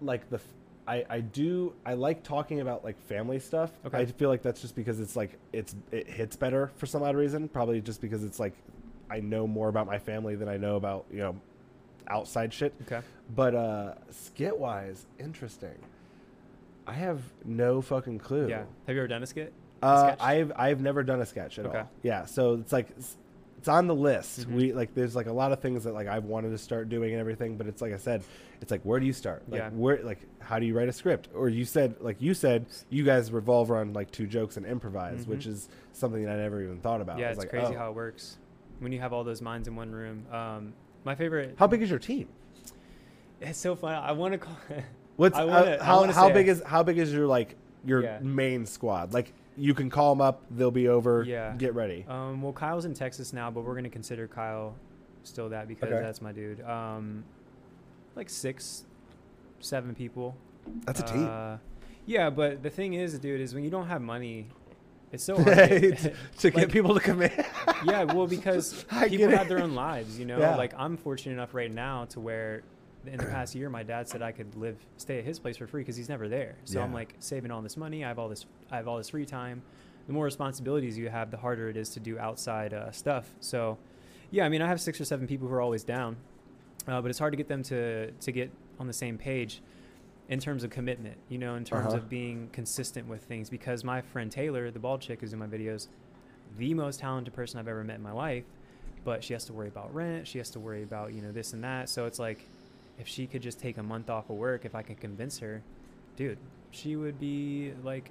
[0.00, 0.40] like the
[0.88, 3.70] I I do I like talking about like family stuff.
[3.84, 3.98] Okay.
[3.98, 7.14] I feel like that's just because it's like it's it hits better for some odd
[7.14, 7.48] reason.
[7.48, 8.54] Probably just because it's like
[9.10, 11.36] I know more about my family than I know about, you know,
[12.08, 12.74] outside shit.
[12.82, 13.00] okay.
[13.36, 15.78] But uh skit wise, interesting.
[16.86, 18.48] I have no fucking clue.
[18.48, 18.62] Yeah.
[18.86, 19.52] Have you ever done a skit?
[19.82, 20.16] A Uh.
[20.18, 21.78] I've I've never done a sketch at Okay.
[21.80, 21.90] all.
[22.02, 22.88] Yeah, so it's like
[23.58, 24.48] it's, on the list.
[24.48, 24.52] Mhm.
[24.54, 27.12] We like there's like a lot of things that like I've wanted to start doing
[27.12, 28.22] and everything, but it's like I said,
[28.60, 29.42] it's like where do you start?
[29.48, 29.70] Like Yeah.
[29.70, 31.28] where like how do you write a script?
[31.34, 35.24] Or you said like you said you guys revolve around like two jokes and improvise,
[35.24, 35.28] Mhm.
[35.28, 37.18] which is something that I never even thought about.
[37.18, 37.78] yeah, it's like, crazy oh.
[37.78, 38.38] how it works
[38.80, 40.24] when you have all those minds in one room.
[40.32, 40.72] Um,
[41.04, 41.54] my favorite.
[41.58, 42.28] How big is your team?
[43.40, 43.94] It's so fun.
[43.94, 44.56] I want to call.
[45.16, 48.18] What's uh, wanna- I how how big is how big is your like your Yeah.
[48.20, 49.12] main squad?
[49.12, 51.22] Like you can call them up, they'll be over.
[51.24, 51.54] Yeah.
[51.56, 52.04] Get ready.
[52.08, 54.74] Um, well, Kyle's in Texas now, but we're gonna consider Kyle
[55.24, 56.00] still that because Okay.
[56.00, 56.60] that's my dude.
[56.62, 57.24] Um,
[58.16, 58.84] like six,
[59.60, 60.36] seven people.
[60.84, 61.26] That's a team.
[61.28, 61.56] Uh,
[62.06, 64.48] yeah, but the thing is, dude, is when you don't have money,
[65.12, 65.56] it's so hard.
[65.56, 67.30] to get- to get like- people to come in.
[67.84, 70.38] yeah, well, because people have their own lives, you know.
[70.38, 70.56] Yeah.
[70.56, 72.62] Like I'm fortunate enough right now to where,
[73.06, 75.66] in the past year, my dad said I could live, stay at his place for
[75.66, 76.56] free because he's never there.
[76.64, 78.04] So I'm like saving all this money.
[78.04, 79.62] I have all this, I have all this free time.
[80.06, 83.30] The more responsibilities you have, the harder it is to do outside uh, stuff.
[83.40, 83.78] So,
[84.30, 86.16] yeah, I mean, I have six or seven people who are always down,
[86.86, 89.62] uh, but it's hard to get them to to get on the same page
[90.28, 91.16] in terms of commitment.
[91.28, 91.98] You know, in terms Uh-huh.
[91.98, 93.48] of being consistent with things.
[93.50, 95.88] Because my friend Taylor, the bald chick who's in my videos,
[96.56, 98.44] the most talented person I've ever met in my life,
[99.04, 100.26] but she has to worry about rent.
[100.26, 101.88] She has to worry about you know this and that.
[101.90, 102.46] So it's like,
[102.98, 105.62] if she could just take a month off of work, if I could convince her,
[106.16, 106.38] dude,
[106.70, 108.10] she would be like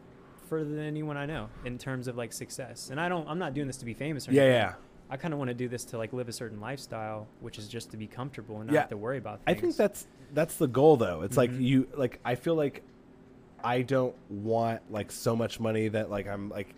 [0.50, 2.90] further than anyone I know in terms of like success.
[2.90, 4.62] And I don't, I'm not doing this to be famous or yeah, anything.
[4.62, 4.74] yeah.
[5.10, 7.68] I kind of want to do this to like live a certain lifestyle, which is
[7.68, 8.80] just to be comfortable and not Yeah.
[8.82, 9.58] have to worry about things.
[9.58, 11.22] I think that's that's the goal though.
[11.22, 11.62] It's like Mhm.
[11.62, 12.84] you like I feel like
[13.64, 16.74] I don't want like so much money that like I'm like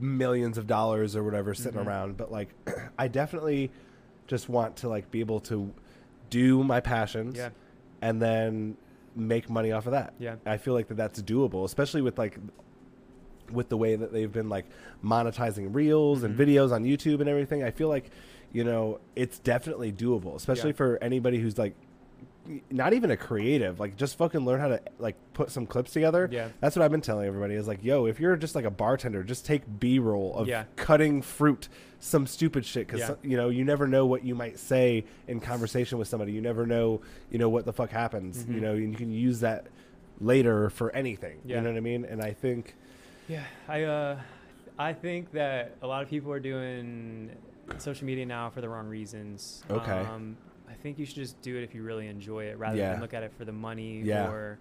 [0.00, 1.86] millions of dollars or whatever sitting Mhm.
[1.86, 2.48] around, but like
[2.98, 3.70] I definitely
[4.26, 5.72] just want to like be able to
[6.32, 7.50] do my passions yeah,
[8.00, 8.76] and then
[9.14, 10.14] make money off of that.
[10.18, 10.36] Yeah.
[10.46, 12.38] I feel like that that's doable, especially with like
[13.52, 14.64] with the way that they've been like
[15.04, 16.40] monetizing reels and Mhm.
[16.46, 17.62] videos on YouTube and everything.
[17.62, 18.10] I feel like
[18.52, 20.76] you know it's definitely doable, especially Yeah.
[20.76, 21.74] for anybody who's like
[22.70, 26.28] not even a creative, like just fucking learn how to like put some clips together.
[26.30, 26.48] Yeah.
[26.60, 29.22] That's what I've been telling everybody is like, yo, if you're just like a bartender,
[29.22, 30.64] just take B-roll of Yeah.
[30.76, 31.68] cutting fruit,
[32.00, 33.14] some stupid shit, because Yeah.
[33.22, 36.32] you know you never know what you might say in conversation with somebody.
[36.32, 37.00] You never know,
[37.30, 38.44] you know, what the fuck happens.
[38.48, 38.60] You Mhm.
[38.62, 39.66] know, and you can use that
[40.20, 41.38] later for anything.
[41.44, 41.56] Yeah.
[41.56, 42.04] You know what I mean?
[42.04, 42.74] And I think,
[43.28, 44.18] Yeah, I uh,
[44.78, 47.30] I think that a lot of people are doing
[47.78, 49.62] social media now for the wrong reasons.
[49.70, 49.92] Okay.
[49.92, 50.36] Um,
[50.68, 52.92] I think you should just do it if you really enjoy it, rather Yeah.
[52.92, 54.28] than look at it for the money Yeah.
[54.30, 54.58] or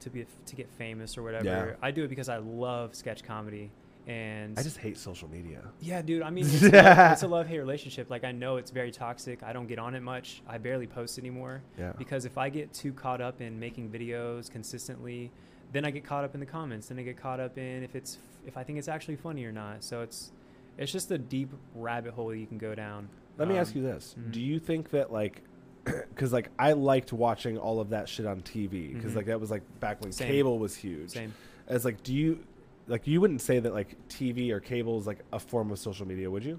[0.00, 1.44] to be to get famous or whatever.
[1.44, 1.74] Yeah.
[1.80, 3.70] I do it because I love sketch comedy,
[4.08, 5.62] and I just hate social media.
[5.80, 6.22] yeah, dude.
[6.22, 8.10] I mean, it's, a it's a love hate relationship.
[8.10, 9.42] Like I know it's very toxic.
[9.44, 10.42] I don't get on it much.
[10.48, 11.92] I barely post anymore Yeah.
[11.96, 15.30] because if I get too caught up in making videos consistently,
[15.72, 16.88] then I get caught up in the comments.
[16.88, 19.52] Then I get caught up in if it's if I think it's actually funny or
[19.52, 19.84] not.
[19.84, 20.32] So it's
[20.78, 23.08] it's just a deep rabbit hole you can go down.
[23.38, 24.32] Let me Um, ask you this: mhm.
[24.32, 25.42] Do you think that like,
[25.84, 29.16] because like I liked watching all of that shit on TV because Mhm.
[29.16, 30.28] like that was like back when Same.
[30.28, 31.10] cable was huge.
[31.10, 31.32] Same.
[31.68, 32.40] As like, do you
[32.88, 36.06] like you wouldn't say that like TV or cable is like a form of social
[36.06, 36.58] media, would you?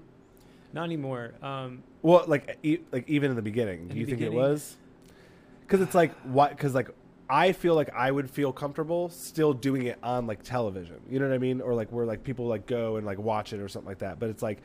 [0.72, 1.34] Not anymore.
[1.42, 4.38] Um, Well, like e- like even in the beginning, In do you think beginning?
[4.38, 4.76] it was?
[5.60, 6.50] Because it's like what?
[6.50, 6.90] Because like
[7.30, 10.96] I feel like I would feel comfortable still doing it on like television.
[11.08, 11.60] You know what I mean?
[11.62, 14.18] Or like where like people like go and like watch it or something like that.
[14.18, 14.60] But it's like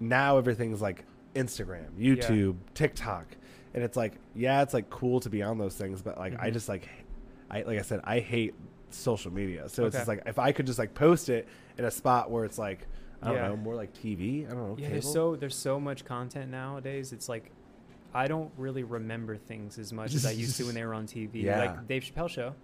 [0.00, 1.04] now everything's like
[1.34, 3.26] Instagram, YouTube, TikTok,
[3.74, 6.50] and it's like yeah, it's like cool to be on those things, but like I
[6.50, 6.52] Mhm.
[6.52, 6.88] just like
[7.50, 8.54] I like I said, I hate
[8.90, 9.68] social media.
[9.68, 12.44] So it's just like if I could just like post it in a spot where
[12.44, 12.86] it's like
[13.22, 13.48] I don't Yeah.
[13.48, 14.46] know, more like TV.
[14.46, 14.76] I don't know.
[14.78, 14.90] yeah, cable?
[14.92, 17.12] there's so there's so much content nowadays.
[17.12, 17.50] It's like
[18.14, 21.06] I don't really remember things as much as I used to when they were on
[21.06, 21.42] TV.
[21.44, 21.58] Yeah.
[21.60, 22.54] Like Dave Chappelle show.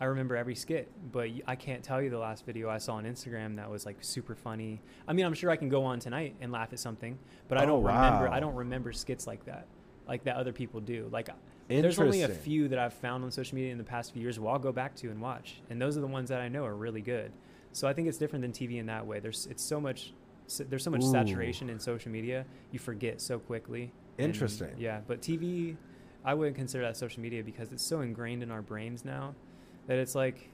[0.00, 3.04] I remember every skit, but I can't tell you the last video I saw on
[3.04, 4.80] Instagram that was like super funny.
[5.06, 7.62] I mean, I'm sure I can go on tonight and laugh at something, but I
[7.62, 8.26] Oh, don't remember.
[8.28, 8.32] wow.
[8.32, 9.66] I don't remember skits like that,
[10.08, 11.08] like that other people do.
[11.12, 11.32] Like, uh,
[11.68, 14.38] there's only a few that I've found on social media in the past few years.
[14.38, 16.64] Well, I'll go back to and watch, and those are the ones that I know
[16.66, 17.32] are really good.
[17.72, 19.20] So I think it's different than TV in that way.
[19.20, 20.12] There's it's so much.
[20.68, 21.10] There's so much Ooh.
[21.10, 22.44] saturation in social media.
[22.70, 23.92] You forget so quickly.
[24.18, 24.74] And, Interesting.
[24.76, 25.76] yeah, but TV,
[26.24, 29.34] I wouldn't consider that social media because it's so ingrained in our brains now
[29.86, 30.50] that it's like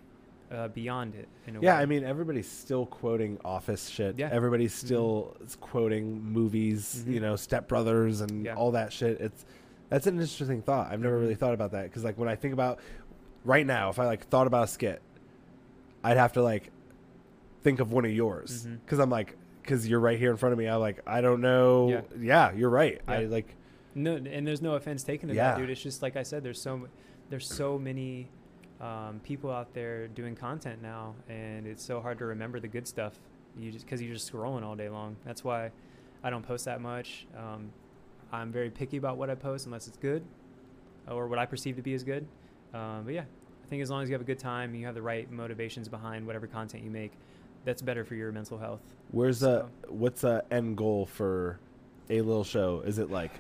[0.50, 1.28] uh, beyond it.
[1.46, 1.82] In a Yeah, way.
[1.82, 4.18] I mean, everybody's still quoting Office shit.
[4.18, 4.30] Yeah.
[4.32, 4.84] Everybody's Mhm.
[4.84, 7.22] still is quoting movies, you Mhm.
[7.22, 8.56] know, Step Brothers and Yeah.
[8.56, 9.20] all that shit.
[9.20, 9.44] It's
[9.90, 10.90] that's an interesting thought.
[10.90, 11.20] I've never Mhm.
[11.20, 12.80] really thought about that because, like, when I think about
[13.44, 15.00] right now, if I like thought about a skit,
[16.02, 16.70] I'd have to like
[17.62, 20.58] think of one of yours because I'm like, because you're right here in front of
[20.58, 20.66] me.
[20.66, 21.88] I'm like, I don't know.
[21.90, 22.00] Yeah.
[22.20, 23.00] Yeah, you're right.
[23.06, 23.54] I like,
[23.94, 25.52] No, and there's no offense taken to Yeah.
[25.52, 25.70] that, dude.
[25.70, 26.88] It's just like I said, there's so
[27.28, 28.28] there's so many
[28.80, 32.86] um, people out there doing content now, and it's so hard to remember the good
[32.88, 33.18] stuff.
[33.58, 35.16] You just because you're just scrolling all day long.
[35.24, 35.70] That's why
[36.22, 37.26] I don't post that much.
[37.36, 37.72] Um,
[38.32, 40.22] I'm very picky about what I post unless it's good,
[41.08, 42.26] or what I perceive to be as good.
[42.72, 43.24] Um, but yeah,
[43.64, 45.30] I think as long as you have a good time, and you have the right
[45.30, 47.12] motivations behind whatever content you make,
[47.64, 48.80] that's better for your mental health.
[49.10, 51.58] where's the So- what's the end goal for
[52.08, 52.80] a little show?
[52.86, 53.32] Is it like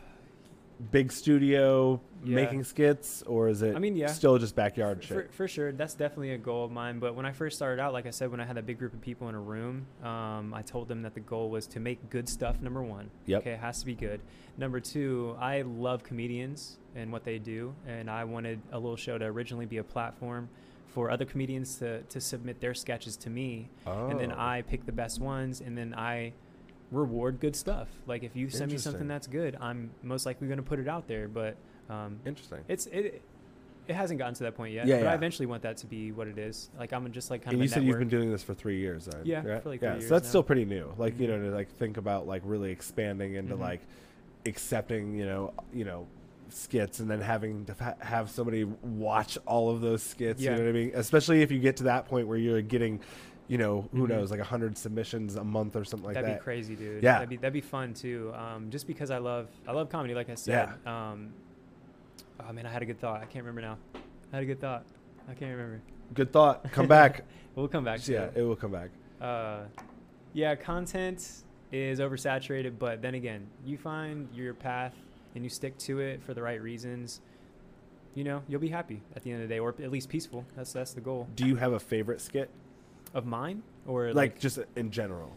[0.90, 2.34] big studio Yeah.
[2.36, 3.74] making skits, or is it?
[3.76, 4.06] I mean, yeah.
[4.08, 5.32] still just backyard For, shit.
[5.34, 6.98] for sure, that's definitely a goal of mine.
[6.98, 8.92] But when I first started out, like I said, when I had a big group
[8.94, 12.10] of people in a room, um, I told them that the goal was to make
[12.10, 12.60] good stuff.
[12.60, 13.40] Number one, Yep.
[13.42, 14.20] okay, it has to be good.
[14.58, 19.16] Number two, I love comedians and what they do, and I wanted a little show
[19.18, 20.48] to originally be a platform
[20.88, 24.36] for other comedians to to submit their sketches to me, and then Oh.
[24.38, 26.32] I pick the best ones, and then I
[26.90, 27.88] reward good stuff.
[28.06, 30.88] Like if you send me something that's good, I'm most likely going to put it
[30.88, 31.28] out there.
[31.28, 31.56] But
[31.88, 32.58] um, Interesting.
[32.68, 33.22] it's it.
[33.88, 36.12] It hasn't gotten to that point yet, Yeah, but I eventually want that to be
[36.12, 36.70] what it is.
[36.78, 37.64] Like I'm just like kind and of.
[37.64, 39.66] you said you've been doing this for three years, then, Yeah, right?
[39.66, 39.98] like yeah.
[39.98, 40.28] so that's now.
[40.28, 40.94] still pretty new.
[40.96, 41.40] Like you Mhm.
[41.42, 43.60] know, to like think about like really expanding into Mhm.
[43.60, 43.80] like
[44.46, 46.06] accepting, you know, you know,
[46.50, 50.40] skits, and then having to ha- have somebody watch all of those skits.
[50.40, 50.52] Yeah.
[50.52, 50.92] You know what I mean?
[50.94, 53.00] Especially if you get to that point where you're getting,
[53.50, 54.10] you know, who Mhm.
[54.10, 56.38] knows, like hundred submissions a month or something like that'd that.
[56.38, 57.02] be crazy, dude.
[57.02, 57.14] Yeah.
[57.14, 58.32] that'd be that'd be fun too.
[58.34, 60.68] Um, just because I love I love comedy, like I said.
[60.86, 61.32] Um,
[62.48, 63.20] oh man, I had a good thought.
[63.20, 63.76] I can't remember now.
[64.32, 64.84] I had a good thought.
[65.28, 65.80] I can't remember.
[66.14, 66.70] Good thought.
[66.72, 67.24] Come back.
[67.56, 68.36] We'll come back yeah, it.
[68.36, 68.90] it will come back.
[69.20, 69.64] Uh,
[70.32, 74.94] yeah, content is oversaturated, but then again, you find your path
[75.34, 77.20] and you stick to it for the right reasons.
[78.14, 80.44] You know, you'll be happy at the end of the day, or at least peaceful.
[80.56, 82.50] That's that's the goal Do you have a favorite skit?
[83.14, 85.32] Of mine, or like just in general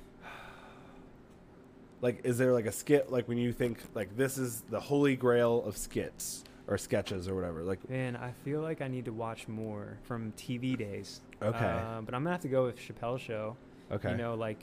[2.03, 5.15] like is there like a skit like when you think like this is the holy
[5.15, 7.63] grail of skits or sketches or whatever?
[7.63, 11.21] Like, Man, I feel like I need to watch more from TV days.
[11.41, 11.57] Okay.
[11.57, 13.55] Uh, but I'm gonna have to go with Chappelle Show.
[13.91, 14.59] okay, You know, like,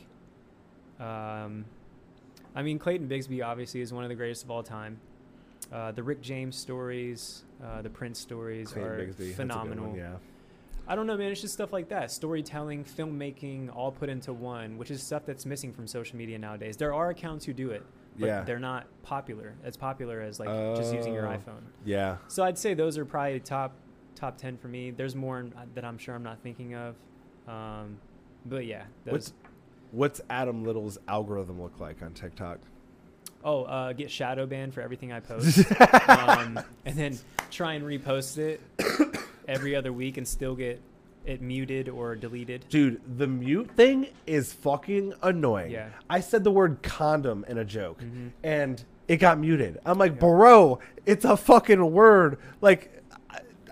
[0.98, 1.64] um,
[2.54, 4.98] I mean, Clayton Bigsby obviously is one of the greatest of all time.
[5.72, 9.36] Uh, the Rick James stories, uh, the Prince stories Clayton are Bigsby, that's a good
[9.36, 9.88] phenomenal.
[9.90, 10.12] one, yeah.
[10.90, 11.30] I don't know, man.
[11.30, 12.10] It's just stuff like that.
[12.10, 16.76] Storytelling, filmmaking, all put into one, which is stuff that's missing from social media nowadays.
[16.76, 17.84] There are accounts who do it,
[18.18, 18.42] but Yeah.
[18.42, 19.54] they're not popular.
[19.62, 21.36] As popular as like just using your Oh.
[21.36, 21.62] iPhone.
[21.84, 22.16] Yeah.
[22.26, 23.72] So I'd say those are probably top
[24.16, 24.90] top ten for me.
[24.90, 26.96] There's more that I'm sure I'm not thinking of,
[27.46, 27.98] um,
[28.44, 28.82] but yeah.
[29.04, 29.32] What's
[29.92, 32.58] What's Adam Little's algorithm look like on TikTok?
[33.42, 35.64] oh, uh, get shadow banned for everything I post,
[36.08, 37.18] um, and then
[37.50, 38.60] try and repost it
[39.50, 40.80] every other week and still get
[41.26, 42.64] it muted or deleted.
[42.70, 45.70] Dude, the mute thing is fucking annoying.
[45.70, 45.88] Yeah.
[46.08, 48.30] I said the word condom in a joke Mhm.
[48.42, 49.78] and it got muted.
[49.84, 50.18] I'm like, Yeah.
[50.20, 52.38] bro, it's a fucking word.
[52.62, 52.96] Like,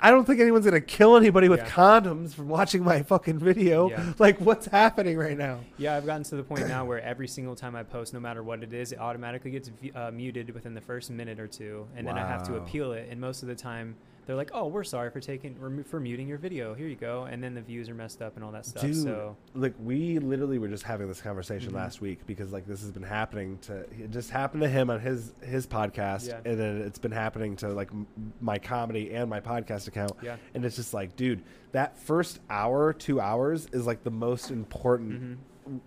[0.00, 1.70] I- don't think anyone's gonna kill anybody with Yeah.
[1.70, 3.88] condoms from watching my fucking video.
[3.90, 4.12] Yeah.
[4.18, 5.60] Like, what's happening right now?
[5.78, 8.42] Yeah, I've gotten to the point now where every single time I post, no matter
[8.42, 12.06] what it is, it automatically gets uh, muted within the first minute or two, and
[12.06, 13.08] then I have to appeal it.
[13.10, 13.96] And most of the time,
[14.28, 16.74] they're like, "Oh, we're sorry for taking for muting your video.
[16.74, 18.82] Here you go." And then the views are messed up and all that stuff.
[18.82, 21.76] Dude, So like we literally were just having this conversation Mhm.
[21.76, 25.00] last week because like this has been happening to it just happened to him on
[25.00, 26.40] his his podcast Yeah.
[26.44, 28.06] and then it's been happening to like m-
[28.42, 32.92] my comedy and my podcast account yeah, and it's just like dude that first hour
[32.92, 35.12] two hours is like the most important
[35.66, 35.78] hmm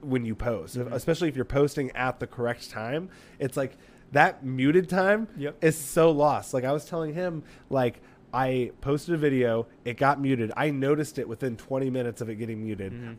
[0.00, 0.92] when you post Mhm.
[0.92, 3.08] especially if you're posting at the correct time
[3.40, 3.76] it's like
[4.12, 5.62] that muted time Yep.
[5.62, 6.54] is so lost.
[6.54, 8.00] Like i was telling him like
[8.32, 10.52] i posted a video it got muted.
[10.56, 12.92] I noticed it within 20 minutes of it getting muted.
[12.92, 13.12] Hmm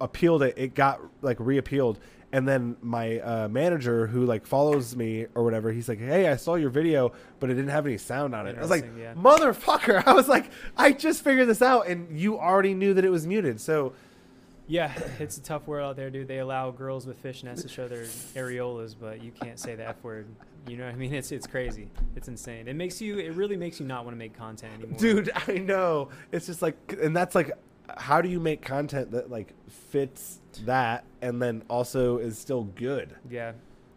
[0.00, 1.98] appealed it it got like reappealed.
[2.32, 6.36] And then my uh, manager who like follows me or whatever he's like hey i
[6.36, 8.56] saw your video but it didn't have any sound on it.
[8.58, 9.14] I was like yeah.
[9.14, 10.02] motherfucker.
[10.06, 13.26] I was like i just figured this out and you already knew that it was
[13.26, 13.60] muted.
[13.60, 13.94] So
[14.66, 16.28] yeah, it's a tough world out there, dude.
[16.28, 20.02] They allow girls with fishnets to show their areolas, but you can't say the f
[20.02, 20.26] word.
[20.68, 21.14] You know what I mean?
[21.14, 21.88] It's it's crazy.
[22.16, 22.66] It's insane.
[22.66, 23.18] It makes you.
[23.18, 24.98] It really makes you not want to make content anymore.
[24.98, 27.52] dude i know it's just like and that's like
[27.96, 33.14] how do you make content that like fits that and then also is still good
[33.30, 33.52] Yeah,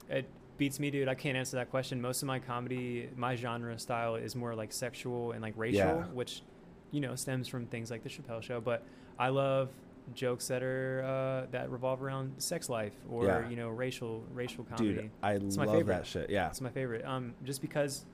[0.09, 1.07] it beats me, dude.
[1.07, 1.99] I can't answer that question.
[2.01, 6.03] Most of my comedy, my genre style is more like sexual and like racial, Yeah.
[6.13, 6.43] which
[6.91, 8.61] you know stems from things like the Chappelle Show.
[8.61, 8.83] But
[9.17, 9.69] I love
[10.13, 13.49] jokes that are uh, that revolve around sex life or Yeah.
[13.49, 14.93] you know racial racial comedy.
[14.95, 15.93] dude i It's my love favorite.
[15.95, 17.05] that shit yeah That's my favorite.
[17.05, 18.05] Um, just because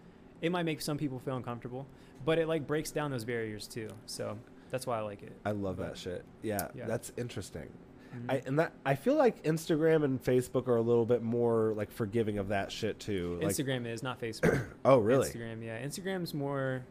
[0.41, 1.88] it might make some people feel uncomfortable,
[2.25, 3.89] but it like breaks down those barriers too.
[4.05, 4.38] So
[4.69, 5.31] that's why I like it.
[5.45, 6.86] i love that shit yeah, Yeah.
[6.88, 7.69] that's interesting
[8.15, 8.31] Mhm.
[8.31, 11.91] I, and that I feel like Instagram and Facebook are a little bit more like
[11.91, 13.38] forgiving of that shit too.
[13.41, 14.65] Like, Instagram is not Facebook.
[14.86, 15.27] oh really?
[15.29, 15.84] Instagram, yeah.
[15.86, 16.86] Instagram's more.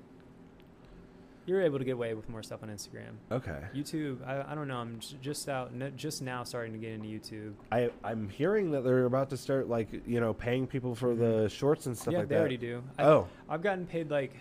[1.47, 3.13] You're able to get away with more stuff on Instagram.
[3.31, 3.59] Okay.
[3.75, 4.79] YouTube, I, I don't know.
[4.79, 7.53] I'm j- just out, n- just now starting to get into YouTube.
[7.71, 11.49] I I'm hearing that they're about to start like you know paying people for the
[11.49, 12.13] shorts and stuff Mm-hmm.
[12.15, 12.41] yeah, like they that.
[12.41, 12.83] already do.
[12.99, 14.33] I, Oh, I've gotten paid like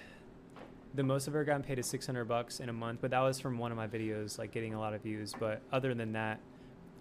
[0.96, 3.40] the most I've ever gotten paid is 600 bucks in a month, but that was
[3.40, 5.34] from one of my videos, like getting a lot of views.
[5.38, 6.40] But other than that,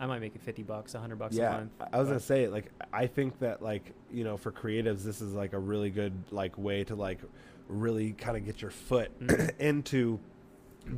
[0.00, 1.50] I might make it 50 bucks, 100 bucks a yeah.
[1.52, 1.70] month.
[1.80, 5.20] I- I was gonna say like I think that like you know for creatives this
[5.20, 7.18] is like a really good like way to like
[7.72, 9.50] really kind of get your foot Mhm.
[9.60, 10.18] into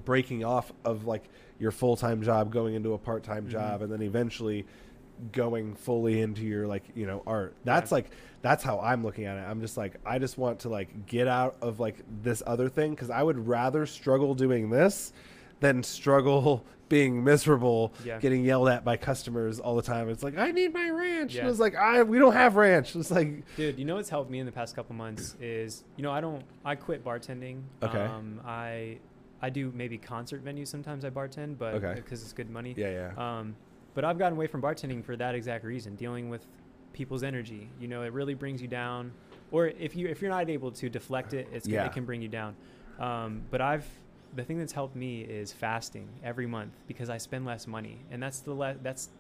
[0.05, 1.25] breaking off of like
[1.59, 3.51] your full time job, going into a part time Mhm.
[3.51, 4.67] job, and then eventually
[5.31, 7.55] going fully into your like you know art.
[7.65, 7.97] That's Yeah.
[7.97, 8.11] like
[8.43, 9.49] that's how I'm looking at it.
[9.49, 12.91] I'm just like I just want to like get out of like this other thing
[12.91, 15.13] because I would rather struggle doing this
[15.61, 18.19] than struggle being miserable, Yeah.
[18.21, 20.09] getting yelled at by customers all the time.
[20.11, 21.35] It's like I need my ranch.
[21.35, 21.43] Yeah.
[21.43, 22.95] And it's like I we don't have ranch.
[22.95, 26.03] It's like Dude, you know what's helped me in the past couple months is, you
[26.03, 27.63] know, I don't, I quit bartending.
[27.83, 27.99] Okay.
[28.03, 28.99] Um, I,
[29.41, 31.95] I do maybe concert venues sometimes I bartend, but Okay.
[31.97, 32.75] because it's good money.
[32.77, 33.57] yeah yeah Um,
[33.95, 36.47] but I've gotten away from bartending for that exact reason, dealing with
[36.93, 37.71] people's energy.
[37.81, 39.13] You know, it really brings you down.
[39.53, 41.87] Or if you if you're not able to deflect it, it's Yeah.
[41.87, 42.57] it can bring you down.
[42.99, 43.87] Um, but I've
[44.35, 48.23] the thing that's helped me is fasting every month because I spend less money, and
[48.23, 49.11] that's the le- that's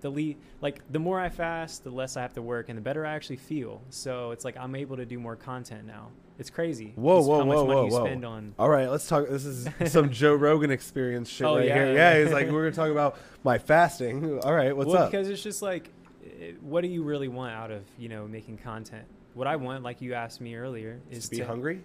[0.00, 2.82] the le- like the more I fast, the less I have to work, and the
[2.82, 3.82] better I actually feel.
[3.90, 6.08] So it's like I'm able to do more content now.
[6.38, 6.92] It's crazy.
[6.96, 8.28] Whoa, whoa, how much whoa, money whoa, you whoa.
[8.28, 8.54] on.
[8.58, 9.28] All right, let's talk.
[9.28, 11.86] This is some Joe Rogan experience shit Oh, right yeah, here.
[11.94, 12.14] yeah.
[12.14, 14.40] Yeah, he's like, we're gonna talk about my fasting.
[14.40, 15.10] All right, what's well, up?
[15.10, 15.90] because it's just like,
[16.24, 19.04] eh, what do you really want out of you know making content?
[19.34, 21.82] What I want, like you asked me earlier, is to be hungry.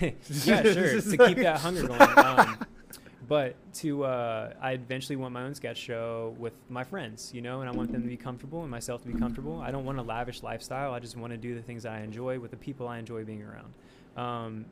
[0.44, 2.00] yeah, sure, to keep that hunger going.
[2.00, 2.58] Um,
[3.28, 7.60] but to, uh, I eventually want my own sketch show with my friends, you know,
[7.60, 9.60] and I want them to be comfortable and myself to be comfortable.
[9.60, 10.92] I don't want a lavish lifestyle.
[10.92, 13.24] I just want to do the things that I enjoy with the people I enjoy
[13.24, 13.72] being around.
[14.16, 14.64] Um,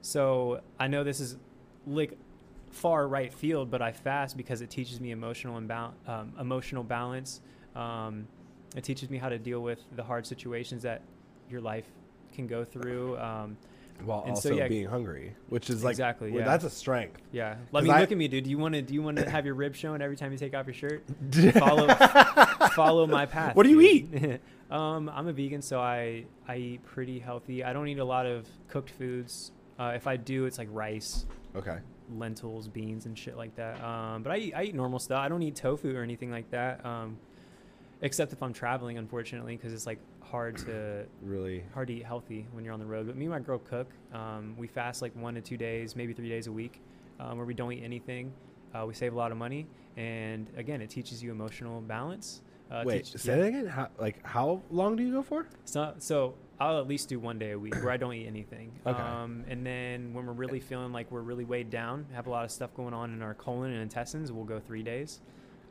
[0.00, 1.36] so I know this is
[1.86, 2.16] like
[2.70, 6.82] far right field, but I fast because it teaches me emotional and bal- um, emotional
[6.82, 7.40] balance.
[7.74, 8.26] Um,
[8.74, 11.02] it teaches me how to deal with the hard situations that
[11.50, 11.86] your life
[12.34, 13.18] can go through.
[14.04, 16.46] While And so, also yeah, being hungry, which is like exactly, well, yeah.
[16.46, 17.20] that's a strength.
[17.32, 18.44] Yeah, let me I- look at me, dude.
[18.44, 20.38] Do you want to do you want to have your ribs showing every time you
[20.38, 21.02] take off your shirt?
[21.54, 21.88] Follow
[22.74, 23.56] follow my path.
[23.56, 24.40] What do you dude.
[24.70, 27.64] um, I'm a vegan, so I I eat pretty healthy.
[27.64, 29.52] I don't eat a lot of cooked foods.
[29.78, 31.78] Uh, if I do, it's like rice, Okay.
[32.16, 33.82] lentils, beans, and shit like that.
[33.84, 35.18] Um, but I eat, I eat normal stuff.
[35.18, 36.84] I don't eat tofu or anything like that.
[36.86, 37.18] Um,
[38.02, 41.64] except if I'm traveling, unfortunately, because it's like hard to Really.
[41.74, 43.06] hard to eat healthy when you're on the road.
[43.06, 43.88] But me and my girl cook.
[44.12, 46.80] Um, we fast like one to two days, maybe three days a week,
[47.20, 48.32] um, where we don't eat anything.
[48.74, 52.42] Uh, we save a lot of money, and again, it teaches you emotional balance.
[52.70, 53.36] Uh, Wait, teach- say yeah.
[53.42, 53.66] that again.
[53.66, 55.46] How, like, how long do you go for?
[55.64, 58.72] So, so I'll at least do one day a week where I don't eat anything.
[58.86, 59.00] Okay.
[59.00, 62.44] Um, and then when we're really feeling like we're really weighed down, have a lot
[62.44, 65.20] of stuff going on in our colon and intestines, we'll go three days.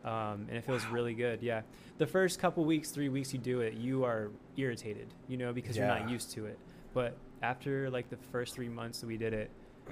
[0.06, 1.42] Um, and it feels really good.
[1.42, 1.62] Yeah.
[1.98, 5.76] The first couple weeks, three weeks you do it, you are irritated, you know, because
[5.76, 6.60] you're not used to it.
[6.94, 9.50] But after like the first three months that we did it,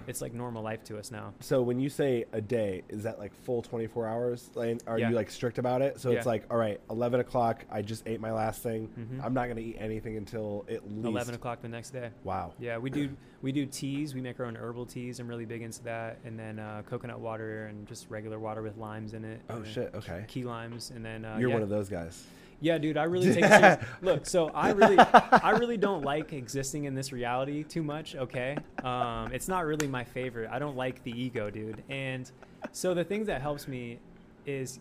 [0.08, 1.34] it's like normal life to us now.
[1.39, 4.49] So when you say a day, is that like full 24 hours?
[4.56, 5.10] Like, are Yeah.
[5.10, 5.99] you like strict about it?
[5.99, 8.89] So it's like, all right, 11 o'clock, I just ate my last thing.
[8.97, 9.23] Mhm.
[9.23, 12.10] I'm not going to eat anything until at least 11 o'clock the next day.
[12.23, 12.53] Wow.
[12.60, 13.10] Yeah, we do
[13.41, 14.15] we do teas.
[14.15, 15.19] We make our own herbal teas.
[15.19, 16.19] I'm really big into that.
[16.23, 19.41] And then uh, coconut water and just regular water with limes in it.
[19.49, 19.93] Oh shit.
[19.93, 20.23] Okay.
[20.27, 21.56] Key limes and then uh, You're yeah.
[21.56, 22.25] one of those guys.
[22.63, 23.80] Yeah, dude, I really take it.
[24.02, 28.15] Look, so I really, I really don't like existing in this reality too much.
[28.15, 30.49] Okay, um, it's not really my favorite.
[30.49, 31.84] I don't like the ego, dude.
[31.89, 32.32] And
[32.71, 33.99] so the thing that helps me
[34.45, 34.80] is,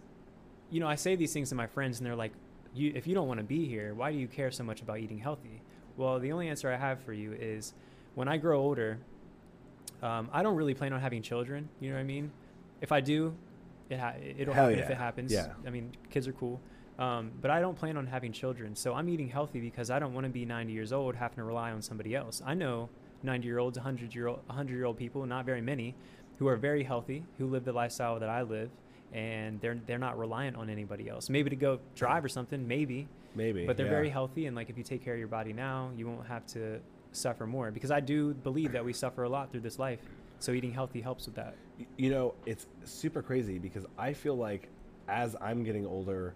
[0.70, 2.30] you know, I say these things to my friends, and they're like,
[2.72, 5.00] "You, if you don't want to be here, why do you care so much about
[5.00, 5.60] eating healthy?"
[5.96, 7.74] Well, the only answer I have for you is,
[8.14, 8.98] when I grow older,
[10.04, 11.68] um, I don't really plan on having children.
[11.80, 12.30] You know what I mean?
[12.80, 13.34] If I do,
[13.90, 15.32] it ha- it'll Hell happen if it happens.
[15.32, 15.48] Yeah.
[15.66, 16.60] I mean, kids are cool.
[16.98, 18.76] Um, but I don't plan on having children.
[18.76, 21.44] So I'm eating healthy because I don't want to be 90 years old having to
[21.44, 22.42] rely on somebody else.
[22.44, 22.88] I know
[23.22, 25.94] 90 year olds, 100 year old, 100 year old people, not very many,
[26.38, 28.70] who are very healthy, who live the lifestyle that I live,
[29.12, 31.30] and they're they're not reliant on anybody else.
[31.30, 33.66] Maybe to go drive or something, maybe, Maybe.
[33.66, 33.92] but they're yeah.
[33.92, 34.46] very healthy.
[34.46, 36.80] And like if you take care of your body now, you won't have to
[37.12, 37.70] suffer more.
[37.70, 40.00] Because I do believe that we suffer a lot through this life.
[40.38, 41.54] So eating healthy helps with that.
[41.96, 44.68] You know, it's super crazy because I feel like
[45.08, 46.34] as I'm getting older,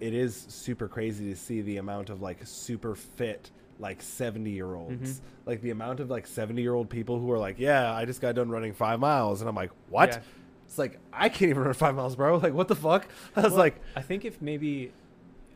[0.00, 4.74] it is super crazy to see the amount of like super fit like 70 year
[4.74, 5.20] olds Mhm.
[5.46, 8.20] like the amount of like 70 year old people who are like yeah i just
[8.20, 10.20] got done running five miles and i'm like what Yeah.
[10.66, 13.50] it's like i can't even run five miles bro like what the fuck i was
[13.52, 14.92] Well, like I think if maybe,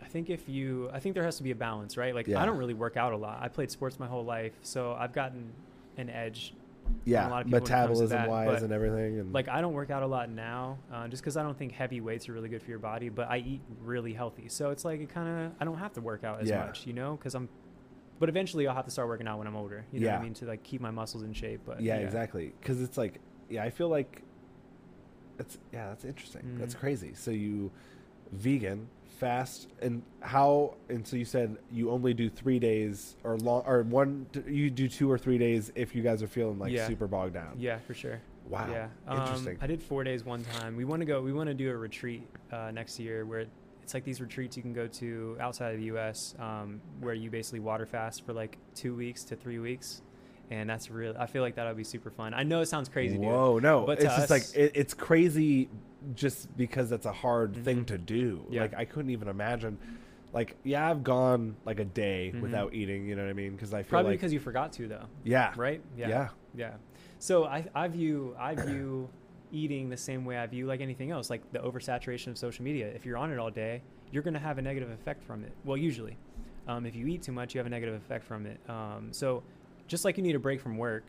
[0.02, 2.14] I think if you, I think there has to be a balance, right?
[2.14, 2.42] Like Yeah.
[2.42, 3.38] I don't really work out a lot.
[3.42, 5.52] I played sports my whole life, so I've gotten
[5.98, 6.54] an edge.
[7.04, 9.32] Yeah a lot of people when it comes to metabolism that, wise and everything and
[9.32, 12.00] Like I don't work out a lot now, uh, just because I don't think heavy
[12.00, 13.08] weights are really good for your body.
[13.08, 16.00] But I eat really healthy, so it's like it kind of I don't have to
[16.00, 16.64] work out as Yeah.
[16.64, 17.48] much, you know, because I'm.
[18.20, 19.84] But eventually, I'll have to start working out when I'm older.
[19.92, 20.34] You know what I mean?
[20.34, 21.60] To like keep my muscles in shape.
[21.64, 23.20] But yeah, exactly because it's like
[23.50, 24.22] yeah i feel like
[25.38, 26.78] that's yeah that's interesting that's Mhm.
[26.80, 27.70] crazy so you
[28.32, 28.88] vegan
[29.18, 33.82] fast and how and so you said you only do three days or long or
[33.82, 36.86] one you do two or three days if you guys are feeling like Yeah.
[36.86, 38.20] super bogged down Yeah, for sure.
[38.48, 38.88] wow Yeah.
[39.08, 40.76] Um, interesting I did four days one time.
[40.76, 41.20] We want to go.
[41.20, 43.46] We want to do a retreat uh, next year where
[43.82, 46.34] it's like these retreats you can go to outside of the U.S.
[46.38, 50.02] Um, where you basically water fast for like two weeks to three weeks,
[50.50, 51.14] and that's real.
[51.18, 52.34] I feel like that would be super fun.
[52.34, 53.24] I know it sounds crazy, dude.
[53.26, 55.68] whoa no But it's to just like it, it's crazy
[56.14, 57.86] just because that's a hard thing Mhm.
[57.86, 58.62] to do Yeah.
[58.62, 59.78] like i couldn't even imagine
[60.32, 62.40] like yeah i've gone like a day Mhm.
[62.42, 64.72] without eating you know what i mean because i feel Probably like because you forgot
[64.74, 65.80] to though, yeah right?
[65.96, 66.74] yeah Yeah.
[67.20, 69.08] So I, I view I view
[69.52, 72.86] eating the same way I view like anything else, like the oversaturation of social media.
[72.88, 73.82] If you're on it all day,
[74.12, 75.52] you're going to have a negative effect from it.
[75.64, 76.16] Well, usually,
[76.68, 78.58] um, if you eat too much, you have a negative effect from it.
[78.68, 79.42] Um, so
[79.88, 81.04] just like you need a break from work,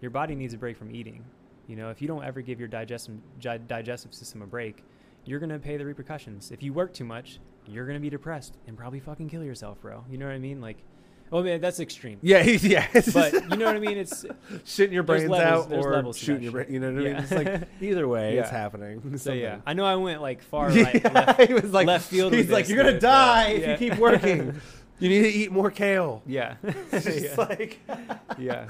[0.00, 1.24] your body needs a break from eating.
[1.66, 4.84] You know, if you don't ever give your digestive digestive system a break,
[5.24, 6.50] you're gonna pay the repercussions.
[6.50, 10.04] If you work too much, you're gonna be depressed and probably fucking kill yourself, bro.
[10.10, 10.60] You know what I mean?
[10.60, 10.78] Like,
[11.30, 12.18] well, man, that's extreme.
[12.22, 13.96] yeah yeah But you know what I mean?
[13.96, 14.24] It's
[14.64, 16.66] shitting your brains levels- out or shooting your brain.
[16.70, 17.16] You know what I mean?
[17.16, 19.16] It's like either way, it's happening.
[19.18, 21.02] So yeah, I know I went like far right.
[21.02, 23.70] Yeah, left, he was like left field He's like, you're gonna die if yeah.
[23.72, 24.60] you keep working.
[24.98, 26.22] you need to eat more kale.
[26.26, 26.56] yeah.
[26.62, 27.34] It's just yeah.
[27.36, 27.80] like
[28.38, 28.68] yeah.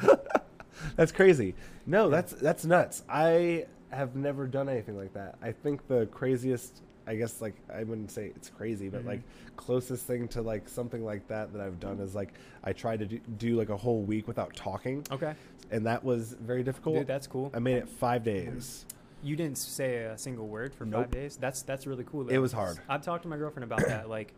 [0.97, 1.55] that's crazy.
[1.87, 3.03] No, that's that's nuts.
[3.09, 5.37] I have never done anything like that.
[5.43, 9.09] I think the craziest I guess like I wouldn't say it's crazy, but Mhm.
[9.09, 9.21] like
[9.57, 12.33] closest thing to like something like that that I've done is like
[12.65, 15.35] I tried to do, do like a whole week without talking, Okay.
[15.71, 16.97] and that was very difficult.
[16.97, 17.51] Dude, that's cool.
[17.55, 18.87] I made it five days.
[19.23, 21.03] You didn't say a single word for Nope.
[21.05, 21.37] five days.
[21.37, 22.29] That's that's really cool.
[22.29, 22.79] It was hard.
[22.89, 24.09] I've talked to my girlfriend about that.
[24.09, 24.33] Like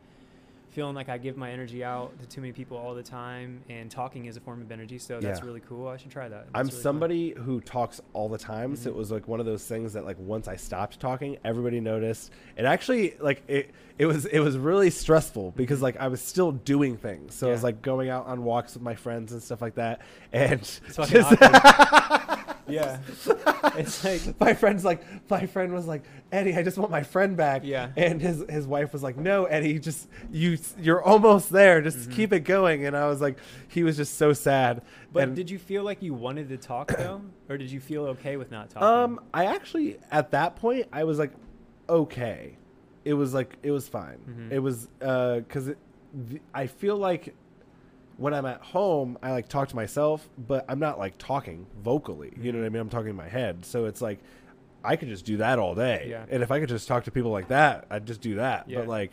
[0.76, 3.90] feeling like I give my energy out to too many people all the time, and
[3.90, 4.98] talking is a form of energy.
[4.98, 5.46] So that's Yeah.
[5.46, 5.88] really cool.
[5.88, 6.48] I should try that.
[6.54, 6.82] I'm That's really fun.
[6.82, 8.92] somebody who talks all the time, so Mhm.
[8.92, 12.30] it was like one of those things that like once I stopped talking, everybody noticed.
[12.58, 16.52] And actually, like it, it was it was really stressful because like I was still
[16.52, 17.34] doing things.
[17.34, 17.64] So I was Mm-hmm.
[17.66, 20.02] Like going out on walks with my friends and stuff like that,
[20.32, 21.40] and fucking just-
[22.68, 22.98] Yeah.
[23.76, 26.02] it's like my friend's like my friend was like
[26.32, 27.62] Eddie, I just want my friend back.
[27.64, 27.90] Yeah.
[27.96, 31.80] And his his wife was like, No, Eddie, just you you're almost there.
[31.80, 32.12] Just Mhm.
[32.12, 32.84] keep it going.
[32.86, 33.38] And I was like,
[33.68, 34.82] he was just so sad.
[35.12, 38.06] But and, did you feel like you wanted to talk though, or did you feel
[38.06, 38.86] okay with not talking?
[38.88, 41.32] Um, I actually at that point I was like,
[41.88, 42.56] okay,
[43.04, 44.18] it was like it was fine.
[44.28, 44.52] Mhm.
[44.52, 45.70] It was uh because
[46.54, 47.34] I feel like
[48.16, 52.32] when I'm at home I like talk to myself, but I'm not like talking vocally.
[52.40, 52.80] You know what I mean?
[52.80, 54.20] I'm talking in my head, so it's like
[54.84, 56.06] I could just do that all day.
[56.10, 56.24] Yeah.
[56.30, 58.68] And if I could just talk to people like that, I'd just do that.
[58.68, 58.78] Yeah.
[58.78, 59.12] But like,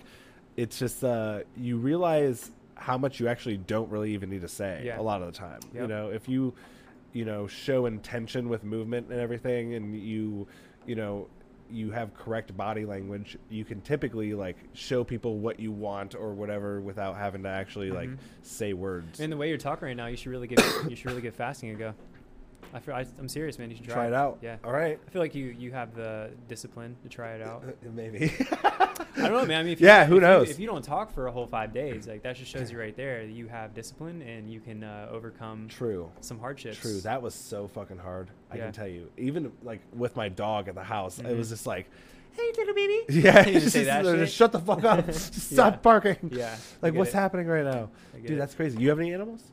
[0.55, 4.83] it's just uh you realize how much you actually don't really even need to say
[4.85, 4.99] Yeah.
[4.99, 5.59] a lot of the time.
[5.73, 6.53] You know, if you
[7.11, 10.47] you know show intention with movement and everything and you
[10.85, 11.27] you know
[11.73, 16.33] you have correct body language you can typically like show people what you want or
[16.33, 18.17] whatever without having to actually like Mhm.
[18.43, 21.07] say words And the way you're talking right now, you should really give you should
[21.07, 21.95] really give fasting a go.
[22.73, 23.69] I feel I, I'm serious, man.
[23.69, 24.57] You should try, try it out Yeah.
[24.63, 27.63] all right I feel like you you have the discipline to try it out.
[27.93, 28.31] maybe
[28.63, 29.59] I don't know, man.
[29.59, 30.49] I mean, if Yeah, you, who if you- knows?
[30.49, 32.95] if you don't talk for a whole five days, like that just shows you right
[32.95, 36.77] there that you have discipline and you can uh, overcome true some hardships.
[36.79, 38.29] True, that was so fucking hard.
[38.51, 38.63] I Yeah.
[38.65, 39.09] can tell you.
[39.17, 41.37] Even like with my dog at the house, it Mhm.
[41.37, 41.87] was just like,
[42.31, 43.01] Hey, little baby.
[43.09, 44.29] yeah, just just, say that just shit?
[44.31, 45.55] shut the fuck up, just Yeah.
[45.55, 46.17] stop barking.
[46.33, 46.55] Yeah.
[46.81, 47.15] Like, what's it.
[47.15, 48.31] happening right now, dude?
[48.31, 48.35] it.
[48.37, 48.79] That's crazy.
[48.81, 49.43] You have any animals?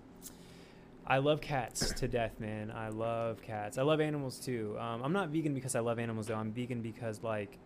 [1.10, 2.70] I love cats to death, man.
[2.70, 3.78] I love cats.
[3.78, 4.76] I love animals too.
[4.78, 6.36] Um, I'm not vegan because I love animals though.
[6.36, 7.58] I'm vegan because like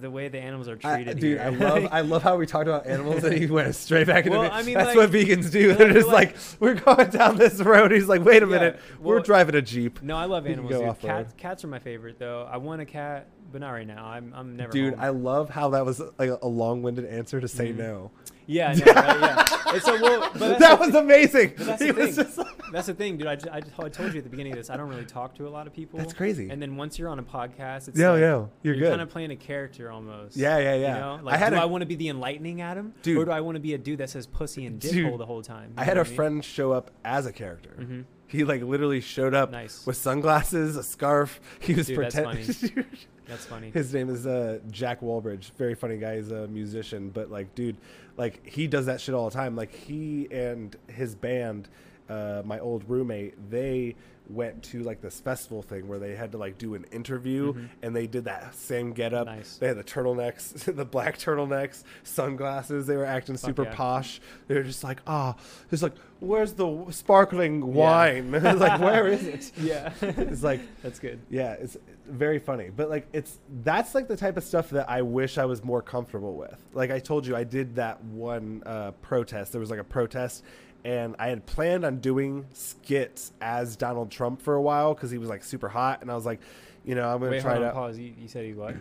[0.00, 1.20] the way the animals are I, treated.
[1.20, 1.46] dude, here.
[1.46, 4.38] I love I love how we talked about animals and he went straight back into
[4.38, 4.52] Well, it.
[4.52, 5.70] I mean, That's like- what vegans do.
[5.70, 7.92] I They're just like- like, we're going down this road.
[7.92, 10.02] He's like, wait a Yeah, minute, we're driving a jeep.
[10.02, 10.72] no, I love animals.
[10.74, 10.98] Dude.
[11.00, 12.48] Cats, cats are my favorite though.
[12.50, 14.04] I want a cat, but not right now.
[14.04, 14.72] I'm, I'm never.
[14.72, 15.02] Dude, home.
[15.04, 17.76] I love how that was like a long-winded answer to say Mhm.
[17.76, 18.10] no.
[18.46, 18.86] Yeah, right?
[18.86, 19.44] yeah.
[19.74, 21.54] It's so well, but that was thi- amazing.
[21.56, 22.24] that's the was thing.
[22.24, 23.26] just like, That's the thing, dude.
[23.26, 24.68] I, I, I told you at the beginning of this.
[24.70, 25.98] I don't really talk to a lot of people.
[25.98, 26.50] That's crazy.
[26.50, 28.90] And then once you're on a podcast, it's yeah, like, yeah, you're, good.
[28.90, 30.36] kind of playing a character almost.
[30.36, 30.94] Yeah, yeah, yeah.
[30.94, 33.16] You know, I had do a- I want to be the enlightening Adam, Dude.
[33.18, 35.42] or do I want to be a dude that says pussy and dickhole the whole
[35.42, 35.72] time?
[35.76, 37.70] I had a friend show up as a character.
[37.70, 39.86] hmm He like literally showed up Nice.
[39.86, 41.40] with sunglasses, a scarf.
[41.60, 42.86] He was Dude, that's pretending.
[43.28, 43.70] That's funny.
[43.70, 45.52] His name is uh, Jack Walbridge.
[45.56, 46.16] Very funny guy.
[46.16, 47.76] He's a musician, but like, dude,
[48.16, 49.56] like he does that shit all the time.
[49.56, 51.68] Like he and his band,
[52.08, 53.94] uh, my old roommate, they
[54.28, 57.68] went to like this festival thing where they had to like do an interview, Mhm.
[57.82, 59.26] and they did that same getup.
[59.26, 59.56] Nice.
[59.58, 62.86] They had the turtlenecks, the black turtlenecks, sunglasses.
[62.86, 63.74] They were acting Fuck super yeah.
[63.74, 64.20] posh.
[64.48, 65.34] They were just like, ah,
[65.70, 68.32] it's like, where's the sparkling wine?
[68.34, 69.52] it's like, where is it?
[69.60, 69.92] yeah.
[70.00, 71.20] It's like, that's good.
[71.28, 71.76] yeah, it's
[72.08, 72.70] very funny.
[72.74, 75.82] But like it's that's like the type of stuff that I wish I was more
[75.82, 76.56] comfortable with.
[76.72, 79.52] Like I told you I did that one uh, protest.
[79.52, 80.44] There was like a protest
[80.84, 85.18] and I had planned on doing skits as Donald Trump for a while cuz he
[85.18, 86.40] was like super hot and I was like,
[86.84, 87.74] you know, I'm going to Wait, try hold it on, out.
[87.74, 87.98] pause.
[87.98, 88.74] You, you said he what?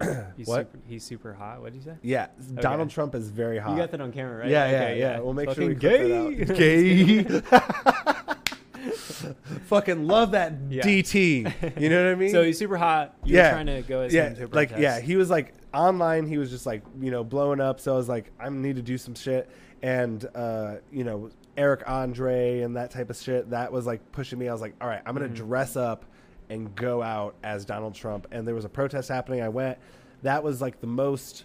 [0.36, 0.70] He's What?
[0.72, 1.60] Super, he's super hot.
[1.60, 1.96] What did you say?
[2.02, 3.72] Yeah, Donald Trump is very hot.
[3.72, 4.48] You got that on camera, right?
[4.48, 5.20] Yeah, yeah, Okay, yeah.
[5.20, 6.56] We'll make sure we Fucking clip that out.
[6.56, 8.36] Gay.
[9.66, 10.82] Fucking love that Yeah.
[10.82, 11.80] DT.
[11.80, 12.30] You know what I mean?
[12.30, 13.14] So he's super hot.
[13.24, 13.50] You're Yeah.
[13.52, 14.80] trying to go as yeah, him to like protest.
[14.80, 16.26] yeah, he was like online.
[16.26, 17.80] He was just like you know blowing up.
[17.80, 19.50] So I was like, I need to do some shit,
[19.82, 21.30] and uh, you know
[21.60, 23.50] Eric Andre and that type of shit.
[23.50, 24.48] That was like pushing me.
[24.48, 25.34] I was like, all right, I'm gonna Mhm.
[25.36, 26.06] dress up
[26.48, 28.26] and go out as Donald Trump.
[28.32, 29.42] And there was a protest happening.
[29.42, 29.78] I went.
[30.22, 31.44] That was like the most.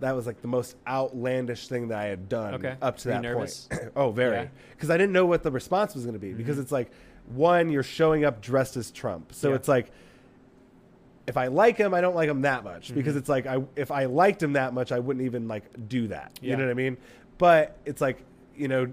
[0.00, 2.76] That was like the most outlandish thing that I had done Okay.
[2.82, 3.68] up to you that point.
[3.96, 4.46] oh, very, Yeah.
[4.70, 6.34] because I didn't know what the response was going to be.
[6.34, 6.62] Because Mhm.
[6.62, 6.90] it's like,
[7.34, 9.54] one, you're showing up dressed as Trump, so Yeah.
[9.56, 9.90] it's like,
[11.26, 13.18] if I like him, I don't like him that much because Mhm.
[13.18, 16.38] it's like I if I liked him that much, I wouldn't even like do that.
[16.40, 16.96] You know what I mean?
[17.38, 18.22] But it's like
[18.58, 18.92] you know,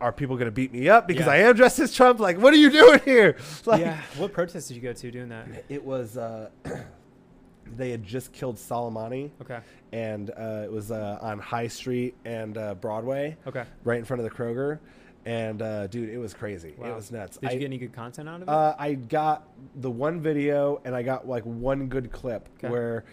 [0.00, 1.32] are people going to beat me up because Yeah.
[1.32, 2.20] I am dressed as Trump?
[2.20, 3.36] Like, what are you doing here?
[3.66, 4.00] Like, yeah.
[4.16, 5.46] What protest did you go to doing that?
[5.68, 6.16] it was.
[6.16, 6.48] Uh,
[7.76, 9.60] they had just killed Soleimani, Okay.
[9.92, 13.64] and uh, it was uh, on High Street and uh, Broadway, Okay.
[13.84, 14.80] right in front of the Kroger.
[15.26, 16.70] and uh, dude, it was crazy.
[16.70, 17.36] It was nuts.
[17.36, 18.48] Did I, you get any good content out of it?
[18.48, 22.70] uh, I got the one video, and I got like one good clip Okay.
[22.72, 23.04] where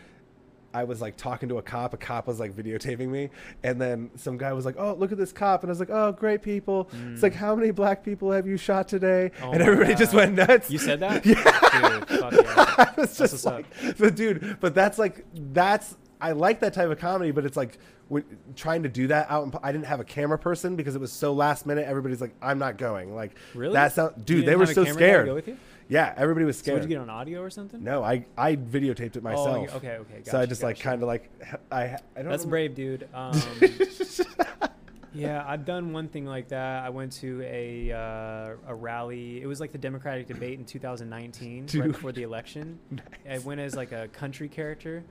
[0.78, 1.94] I was like talking to a cop.
[1.96, 3.30] A cop was like videotaping me,
[3.64, 5.90] and then some guy was like, "Oh, look at this cop," and I was like,
[5.90, 9.46] "Oh, great people." It's like, "How many black people have you shot today?" Mm.
[9.48, 10.70] Oh and everybody just went nuts.
[10.70, 11.26] you said that?
[11.26, 11.36] Yeah.
[11.36, 12.10] Dude,
[12.46, 12.76] yeah.
[12.78, 13.98] I was That's just like, up.
[13.98, 17.78] but dude, but that's like that's I like that type of comedy, but it's like
[18.08, 18.24] when,
[18.56, 19.46] trying to do that out.
[19.46, 21.86] In, I didn't have a camera person because it was so last minute.
[21.88, 23.74] Everybody's like, "I'm not going." Like, Really?
[23.74, 24.46] That sound, dude.
[24.46, 25.26] They were so camera guy to scared.
[25.28, 25.58] Go with you?
[25.90, 26.82] Yeah, everybody was So scared.
[26.82, 27.84] did you get on audio or something?
[27.84, 29.70] no, I I videotaped it myself.
[29.74, 30.22] Oh, okay, okay.
[30.24, 31.30] so I gotcha, just like kind of like
[31.72, 32.30] I I don't.
[32.30, 33.08] That's know- brave, dude.
[33.14, 33.40] Um,
[35.14, 36.84] yeah, I've done one thing like that.
[36.84, 39.42] I went to a uh, a rally.
[39.42, 41.82] It was like the Democratic debate in 2019, Dude.
[41.82, 42.78] right before the election.
[43.30, 45.04] I went as like a country character.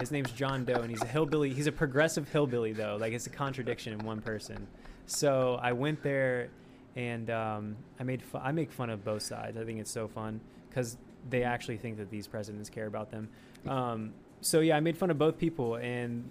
[0.00, 1.52] His name's John Doe, and he's a hillbilly.
[1.54, 2.96] He's a progressive hillbilly, though.
[3.00, 4.66] Like it's a contradiction in one person.
[5.06, 6.48] So I went there,
[6.96, 9.56] and um, I made fu- I make fun of both sides.
[9.56, 10.96] I think it's so fun because
[11.30, 13.28] they actually think that these presidents care about them.
[13.66, 16.24] Um, so yeah, I made fun of both people, and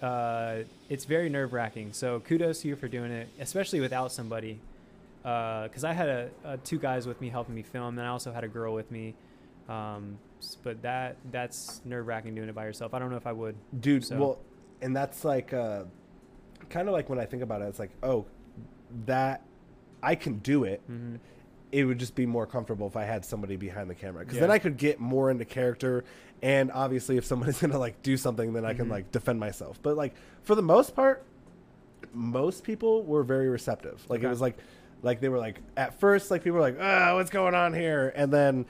[0.00, 0.58] uh,
[0.88, 1.92] it's very nerve wracking.
[1.92, 4.58] So kudos to you for doing it, especially without somebody.
[5.22, 8.32] Because I had a, a two guys with me helping me film, and I also
[8.32, 9.14] had a girl with me.
[9.68, 10.18] Um,
[10.62, 12.94] but that that's nerve wracking doing it by yourself.
[12.94, 13.54] I don't know if I would.
[13.80, 14.04] dude.
[14.04, 14.38] So- Well,
[14.80, 15.84] and that's like uh,
[16.70, 18.26] kind of like when I think about it, it's like, oh,
[19.06, 19.42] that
[20.02, 20.80] I can do it.
[20.86, 21.16] hmm
[21.70, 24.42] it would just be more comfortable if I had somebody behind the camera because Yeah.
[24.42, 26.04] then I could get more into character.
[26.42, 28.90] And obviously, if somebody's gonna like do something, then I can Mhm.
[28.90, 29.78] like defend myself.
[29.82, 30.12] But like
[30.42, 31.24] for the most part,
[32.12, 34.04] most people were very receptive.
[34.10, 34.58] Like it was like,
[35.02, 38.12] like they were like at first, like people were like, "Ah, what's going on here?"
[38.14, 38.66] And then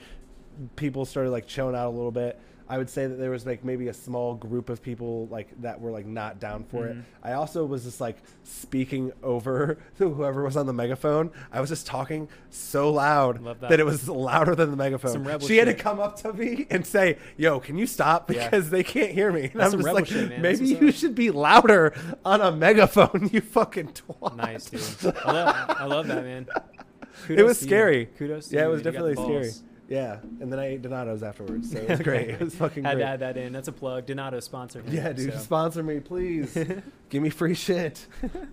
[0.76, 2.38] people started like chilling out a little bit.
[2.68, 5.78] I would say that there was like maybe a small group of people like that
[5.78, 6.96] were like not down for it.
[6.96, 7.02] Mhm.
[7.22, 11.32] I also was just like speaking over to whoever was on the megaphone.
[11.52, 13.60] I was just talking so loud that.
[13.60, 13.80] that.
[13.80, 15.40] it was louder than the megaphone.
[15.40, 18.44] She had to come up to me and say, "Yo, can you stop Yeah.
[18.44, 20.40] because they can't hear me?" And That's I'm just like, shit.
[20.40, 21.92] "Maybe you up." should be louder
[22.24, 25.14] on a megaphone, you fucking twat." Nice, dude.
[25.26, 26.46] I love, I love that, man.
[27.28, 27.68] It was to you.
[27.68, 28.06] scary.
[28.16, 28.48] Kudos.
[28.48, 28.80] To Yeah, it was.
[28.80, 29.50] You definitely scary.
[29.92, 32.30] Yeah, and then I ate Donato's afterwards, so it was great.
[32.30, 33.04] It was fucking Had great.
[33.04, 33.52] to add that in.
[33.52, 34.06] That's a plug.
[34.06, 34.80] Donato sponsor.
[34.80, 35.38] him, Yeah, dude, so.
[35.38, 36.54] sponsor me, please.
[37.10, 38.06] Give me free shit.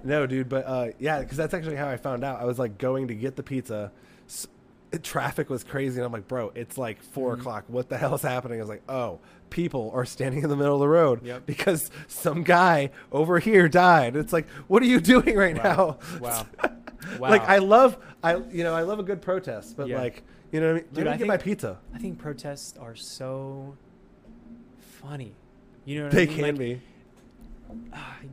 [0.04, 2.42] no, dude, but uh, yeah, because that's actually how I found out.
[2.42, 3.92] I was like going to get the pizza.
[4.28, 4.48] S-
[5.04, 7.40] traffic was crazy, and I'm like, bro, it's like 4 Mhm.
[7.40, 7.64] o'clock.
[7.68, 8.60] What the hell is happening?
[8.60, 9.20] I was like, oh,
[9.50, 11.46] people are standing in the middle of the road Yep.
[11.46, 14.16] because some guy over here died.
[14.16, 15.98] It's like, what are you doing right Wow.
[16.12, 16.20] now?
[16.20, 16.48] Wow.
[17.18, 17.30] Wow.
[17.30, 20.00] Like I love, I you know, I love a good protest, but Yeah.
[20.00, 20.22] like,
[20.52, 20.84] you know what I mean?
[20.94, 21.78] Dude, Let me I get my pizza.
[21.94, 23.76] I think protests are so
[24.80, 25.34] funny.
[25.86, 26.36] You know what They I mean?
[26.36, 26.82] can Like, be.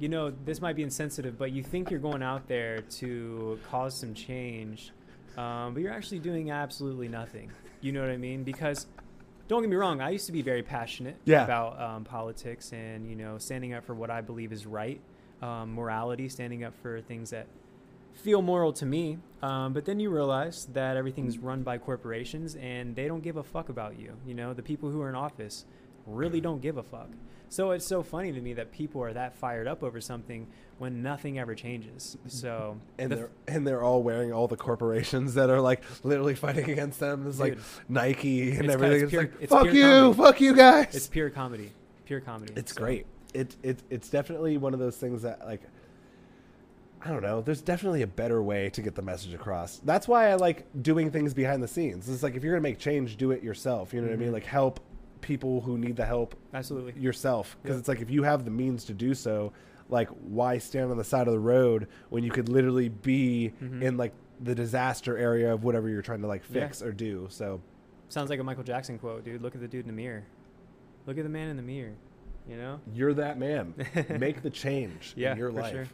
[0.01, 3.99] you know, this might be insensitive, but you think you're going out there to cause
[3.99, 4.93] some change,
[5.37, 7.51] um, but you're actually doing absolutely nothing.
[7.81, 8.43] You know what I mean?
[8.45, 8.87] Because
[9.49, 11.45] don't get me wrong, I used to be very passionate Yeah.
[11.45, 15.01] about um, politics and you know standing up for what I believe is right,
[15.43, 17.47] um, morality, standing up for things that
[18.17, 19.19] feel moral to me.
[19.43, 23.43] Um, but then you realize that everything's run by corporations and they don't give a
[23.43, 24.15] fuck about you.
[24.27, 25.65] You know, the people who are in office
[26.07, 27.09] really don't give a fuck.
[27.49, 30.49] So it's so funny to me that people are that fired up over something
[30.79, 32.17] when nothing ever changes.
[32.27, 36.35] So and the they're and they're all wearing all the corporations that are like literally
[36.35, 37.27] fighting against them.
[37.29, 37.59] It's like
[37.89, 39.05] Nike and It's everything.
[39.05, 40.17] it's It's, like it's fuck you, comedy.
[40.17, 40.95] fuck you guys.
[40.97, 41.71] it's pure comedy,
[42.05, 42.53] pure comedy.
[42.57, 43.07] It's So, great.
[43.33, 45.63] It it it's definitely one of those things that like
[47.07, 47.41] I don't know.
[47.41, 49.79] There's definitely a better way to get the message across.
[49.85, 52.09] That's why I like doing things behind the scenes.
[52.09, 53.95] It's like if you're gonna make change, do it yourself.
[53.95, 54.31] You know what I mean?
[54.31, 54.33] Mhm.
[54.33, 54.81] Like help
[55.21, 57.01] people who need the help Absolutely.
[57.01, 57.81] yourself because Yep.
[57.81, 59.53] it's like if you have the means to do so
[59.89, 63.83] like why stand on the side of the road when you could literally be Mhm.
[63.83, 66.61] in like the disaster area of whatever you're trying to like Yeah.
[66.67, 67.61] fix or do so
[68.09, 69.43] Sounds like a Michael Jackson quote, dude.
[69.43, 70.23] Look at the dude in the mirror.
[71.07, 71.95] Look at the man in the mirror.
[72.49, 72.79] You know?
[72.95, 73.75] you're that man
[74.21, 75.87] make the change Yeah, in your for life sure.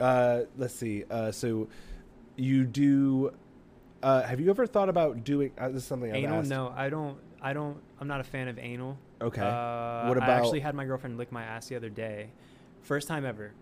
[0.00, 1.68] Uh, let's see uh, so
[2.36, 3.32] you do
[4.02, 6.40] uh, have you ever thought about doing uh, this is something I've anal?
[6.40, 6.48] asked.
[6.50, 7.16] No, I don't.
[7.40, 7.78] I don't.
[8.00, 8.98] I'm not a fan of anal.
[9.20, 12.28] okay Uh, What I actually had my girlfriend lick my ass the other day,
[12.82, 13.52] first time ever.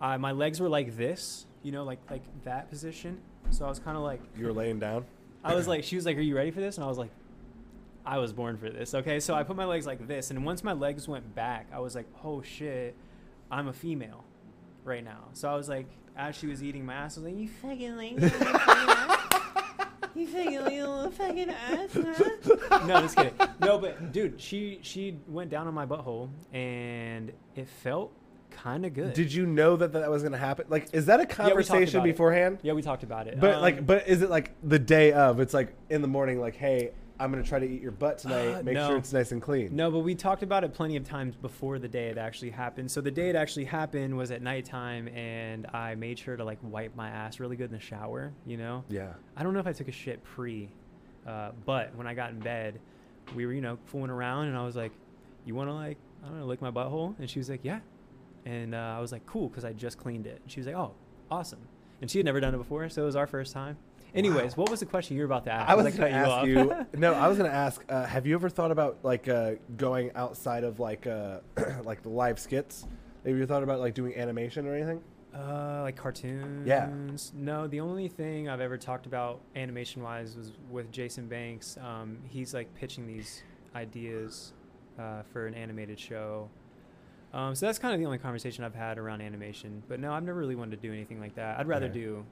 [0.00, 3.18] Uh, my legs were like this, you know, like like that position.
[3.50, 5.04] So I was kind of like, you were laying down
[5.42, 7.10] I was like, she was like, "Are you ready for this?" And I was like,
[8.04, 10.62] "I was born for this." Okay, so I put my legs like this, and once
[10.62, 12.94] my legs went back, I was like, "Oh shit,
[13.50, 14.24] I'm a female
[14.86, 17.38] right now." So I was like, as she was eating my ass, I was like,
[17.40, 19.26] "You fucking like, you fucking ass,
[20.14, 23.34] you fucking little fucking ass." huh?" no, just kidding.
[23.60, 28.12] No, but dude, she she went down on my butthole, and it felt
[28.50, 29.12] kind of good.
[29.12, 30.66] Did you know that that was going to happen?
[30.68, 32.04] Like, is that a conversation it.
[32.04, 32.58] beforehand?
[32.62, 33.38] yeah, we talked about it.
[33.38, 35.40] But Um, like, but is it like the day of?
[35.40, 36.40] It's like in the morning.
[36.40, 38.54] Like, hey, I'm going to try to eat your butt tonight.
[38.56, 38.88] Uh, Make no.
[38.88, 39.74] sure it's nice and clean.
[39.74, 42.90] No, but we talked about it plenty of times before the day it actually happened.
[42.90, 46.58] So the day it actually happened was at nighttime, and I made sure to like
[46.62, 48.32] wipe my ass really good in the shower.
[48.44, 49.12] You know, Yeah.
[49.36, 50.68] I don't know if I took a shit pre,
[51.26, 52.78] uh, but when I got in bed,
[53.34, 54.92] we were you know fooling around, and I was like,
[55.46, 57.80] "You want to like I don't know lick my butthole?" And she was like, "Yeah,"
[58.44, 60.40] and uh, I was like, "Cool," because I just cleaned it.
[60.42, 60.92] And she was like, "Oh,
[61.30, 61.60] awesome,"
[62.02, 63.78] and she had never done it before, so it was our first time.
[64.16, 65.70] Anyways, what was the question you were about to ask?
[65.70, 66.86] I was Did going to ask you you.
[66.98, 67.84] no, I was going to ask.
[67.88, 71.40] Uh, have you ever thought about like uh, going outside of like uh,
[71.84, 72.86] like the live skits?
[73.26, 75.02] Have you thought about like doing animation or anything?
[75.34, 76.66] Uh, like cartoons.
[76.66, 76.88] Yeah.
[77.34, 81.76] No, the only thing I've ever talked about animation wise was with Jason Banks.
[81.82, 83.42] Um, he's like pitching these
[83.74, 84.54] ideas
[84.98, 86.48] uh, for an animated show.
[87.34, 89.82] Um, so that's kind of the only conversation I've had around animation.
[89.88, 91.58] But no, I've never really wanted to do anything like that.
[91.58, 91.94] I'd rather Okay.
[92.00, 92.24] do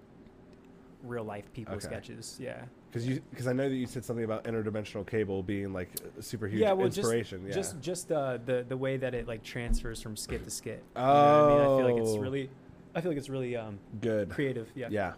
[1.05, 1.85] real life people Okay.
[1.87, 2.37] sketches.
[2.41, 2.63] Yeah.
[2.91, 6.23] Because you because I know that you said something about interdimensional cable being like a
[6.23, 7.45] super huge yeah, well, inspiration.
[7.47, 7.55] just yeah.
[7.55, 10.83] just just uh, the the way that it like transfers from skit to skit.
[10.97, 12.19] You know I mean, I feel like it's Oh.
[12.21, 12.51] really,
[12.95, 14.31] I feel like it's really um, good.
[14.31, 14.69] creative.
[14.77, 14.89] Yeah.
[14.91, 15.13] Yeah,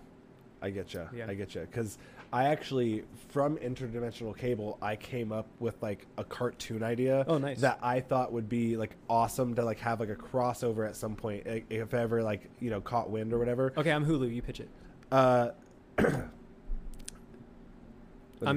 [0.63, 1.07] I get you.
[1.15, 1.27] Yeah.
[1.29, 1.61] I get you.
[1.63, 1.99] Because
[2.33, 7.25] I actually, from interdimensional cable, I came up with like a cartoon idea.
[7.29, 7.61] Oh, nice.
[7.61, 11.15] That I thought would be like awesome to like have like a crossover at some
[11.15, 13.73] point, if ever like you know caught wind or whatever.
[13.77, 14.35] Okay, I'm Hulu.
[14.35, 14.71] You pitch it.
[15.13, 15.51] Uh,
[15.99, 16.31] I'm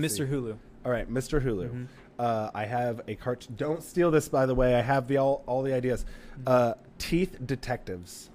[0.02, 0.10] Mr.
[0.10, 0.24] see.
[0.26, 0.58] Hulu.
[0.86, 1.44] All right, Mr.
[1.44, 1.70] Hulu.
[1.70, 1.88] Mhm.
[2.18, 3.48] Uh, I have a cart.
[3.56, 4.76] Don't steal this, by the way.
[4.76, 6.04] I have the all all the ideas.
[6.34, 6.44] Mm-hmm.
[6.48, 8.30] Uh, teeth detectives.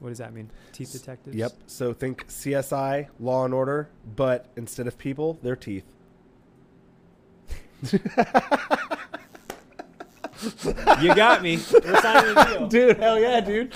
[0.00, 0.50] What does that mean?
[0.72, 1.34] Teeth detectives.
[1.34, 1.52] Yep.
[1.66, 5.84] So think CSI, Law and Order, but instead of people, they're teeth.
[11.00, 11.56] You got me.
[11.72, 12.68] We're signing the deal.
[12.68, 13.72] dude, hell yeah, dude.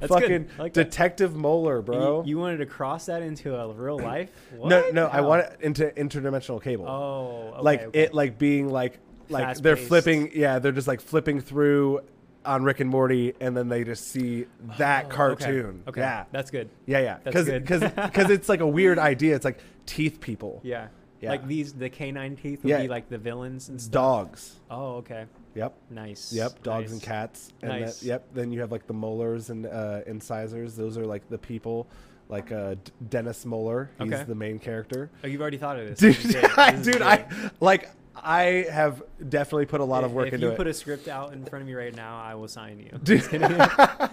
[0.00, 0.84] That's Fucking like that.
[0.84, 2.22] Detective Moeller, bro.
[2.22, 4.30] You, you wanted to cross that into a real life?
[4.52, 4.94] no, What?
[4.94, 6.86] no, I want it into interdimensional cable.
[6.88, 8.00] Oh, okay, like okay.
[8.04, 9.88] it, like being like, like they're Fast-paced.
[9.88, 10.30] flipping.
[10.34, 12.00] Yeah, they're just like flipping through
[12.44, 14.46] on Rick and Morty, and then they just see
[14.78, 15.82] that Oh, cartoon.
[15.88, 16.00] Okay.
[16.00, 16.68] Yeah, That's good.
[16.86, 17.18] yeah, yeah.
[17.24, 19.34] That's Because because it's like a weird idea.
[19.34, 20.88] It's like teeth people, Yeah.
[21.20, 21.30] Yeah.
[21.30, 22.82] Like these, the canine teeth would Yeah.
[22.82, 23.92] be like the villains and stuff.
[23.92, 24.56] dogs.
[24.70, 25.24] Oh, okay.
[25.54, 25.74] Yep.
[25.90, 26.32] Nice.
[26.32, 27.08] Yep, dogs and Nice.
[27.08, 27.52] cats.
[27.62, 28.00] And Nice.
[28.00, 30.76] that, yep, then you have like the molars and uh, incisors.
[30.76, 31.86] Those are like the people,
[32.28, 33.90] like uh, D- Dennis Moeller.
[33.98, 34.24] He's Okay.
[34.24, 35.10] the main character.
[35.24, 35.98] Oh, you've already thought of this.
[35.98, 36.56] Dude, This is great.
[36.76, 37.50] This is dude, I great.
[37.60, 40.56] like I have definitely put a lot of work if into you it.
[40.56, 42.90] put a script out in front of me right now, I will sign you.
[43.02, 43.18] Dude.
[43.18, 43.52] Just kidding.
[43.60, 44.08] All right,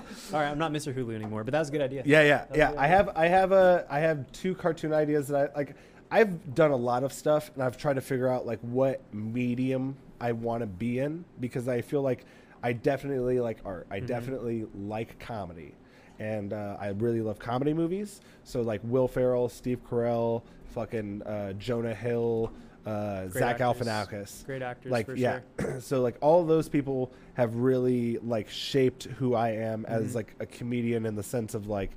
[0.50, 0.94] I'm not Mr.
[0.94, 2.04] Hulu anymore, but that was a good idea.
[2.06, 2.74] yeah, yeah, yeah.
[2.78, 5.76] I have I have a I have two cartoon ideas that I like.
[6.14, 9.98] I've done a lot of stuff, and I've tried to figure out like what medium
[10.22, 12.26] I want to be in because I feel like
[12.62, 13.88] I definitely like art.
[13.90, 14.06] I Mhm.
[14.08, 15.74] definitely like comedy,
[16.20, 18.22] and uh, I really love comedy movies.
[18.44, 22.52] So like Will Ferrell, Steve Carell, fucking uh, Jonah Hill,
[22.86, 23.88] uh, Zach actors.
[23.88, 24.46] Galifianakis.
[24.46, 25.82] Great actors Like for yeah, sure.
[25.82, 30.16] so like all those people have really like shaped who I am as Mhm.
[30.16, 31.90] like a comedian in the sense of like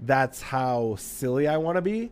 [0.00, 2.10] that's how silly I want to be.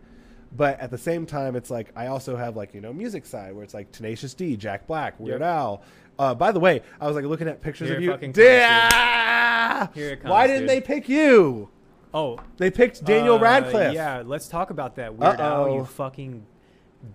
[0.55, 3.55] But at the same time, it's like I also have like you know music side
[3.55, 5.49] where it's like Tenacious D, Jack Black, Weird Yep.
[5.49, 5.83] Al.
[6.19, 8.11] Uh, by the way, I was like looking at pictures Here of you.
[8.11, 8.45] comes, dude.
[8.45, 9.89] Yeah!
[9.95, 10.69] Here it Why didn't dude.
[10.71, 11.71] they pick you?
[12.15, 13.95] Oh, They picked Daniel uh, Radcliffe.
[13.95, 15.15] Yeah, let's talk about that.
[15.17, 15.77] Weird Al, Uh-oh.
[15.79, 16.45] you fucking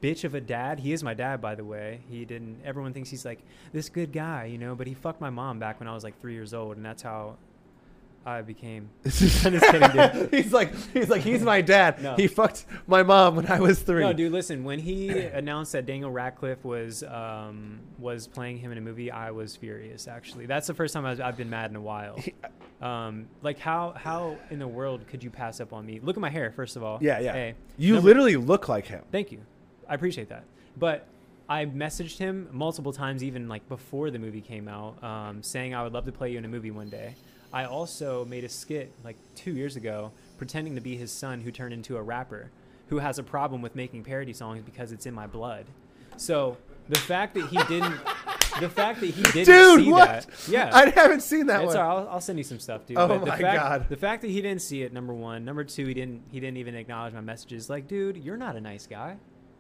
[0.01, 0.79] bitch of a dad.
[0.79, 2.01] He is my dad, by the way.
[2.09, 2.61] He didn't.
[2.65, 5.79] Everyone thinks he's like this good guy, you know, but he fucked my mom back
[5.79, 7.35] when I was like three years old, and that's how
[8.27, 8.89] I became.
[9.05, 10.33] I'm just kidding, dude.
[10.33, 12.03] he's like he's like he's my dad.
[12.03, 12.15] No.
[12.15, 14.01] He fucked my mom when I was three.
[14.01, 14.65] No, dude, listen.
[14.65, 19.31] When he announced that Daniel Radcliffe was um, was playing him in a movie, I
[19.31, 20.09] was furious.
[20.09, 22.19] Actually, that's the first time was, I've been mad in a while.
[22.81, 26.01] Um, like how how in the world could you pass up on me?
[26.03, 26.99] Look at my hair, first of all.
[27.01, 27.31] Yeah, yeah.
[27.31, 29.03] Hey, you number- literally look like him.
[29.09, 29.39] Thank you.
[29.87, 30.43] I appreciate that.
[30.75, 31.07] But
[31.47, 35.81] I messaged him multiple times, even like before the movie came out, um, saying I
[35.83, 37.15] would love to play you in a movie one day.
[37.53, 41.51] I also made a skit like two years ago, pretending to be his son who
[41.51, 42.51] turned into a rapper,
[42.89, 45.65] who has a problem with making parody songs because it's in my blood.
[46.17, 46.57] So
[46.89, 47.95] the fact that he didn't,
[48.59, 50.07] the fact that he didn't Dude, see what?
[50.07, 51.77] that, yeah, I haven't seen that it's one.
[51.77, 52.01] all right.
[52.03, 52.97] I'll, I'll send you some stuff, dude.
[52.97, 53.89] Oh But the my fact, God.
[53.89, 55.45] The fact that he didn't see it, number one.
[55.45, 56.23] Number two, he didn't.
[56.31, 57.69] He didn't even acknowledge my messages.
[57.69, 59.17] Like, dude, you're not a nice guy.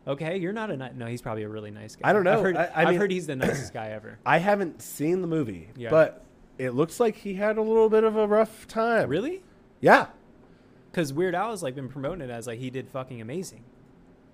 [0.07, 1.05] Okay, you're not a ni- no.
[1.05, 2.09] He's probably a really nice guy.
[2.09, 2.33] I don't know.
[2.37, 4.17] I've heard, I- I have mean- heard he's the nicest guy ever.
[4.25, 5.89] I haven't seen the movie, Yeah.
[5.89, 6.23] but
[6.57, 9.09] it looks like he had a little bit of a rough time.
[9.09, 9.43] Really?
[9.81, 10.07] Yeah.
[10.91, 13.63] Because Weird Al has like been promoting it as like he did fucking amazing.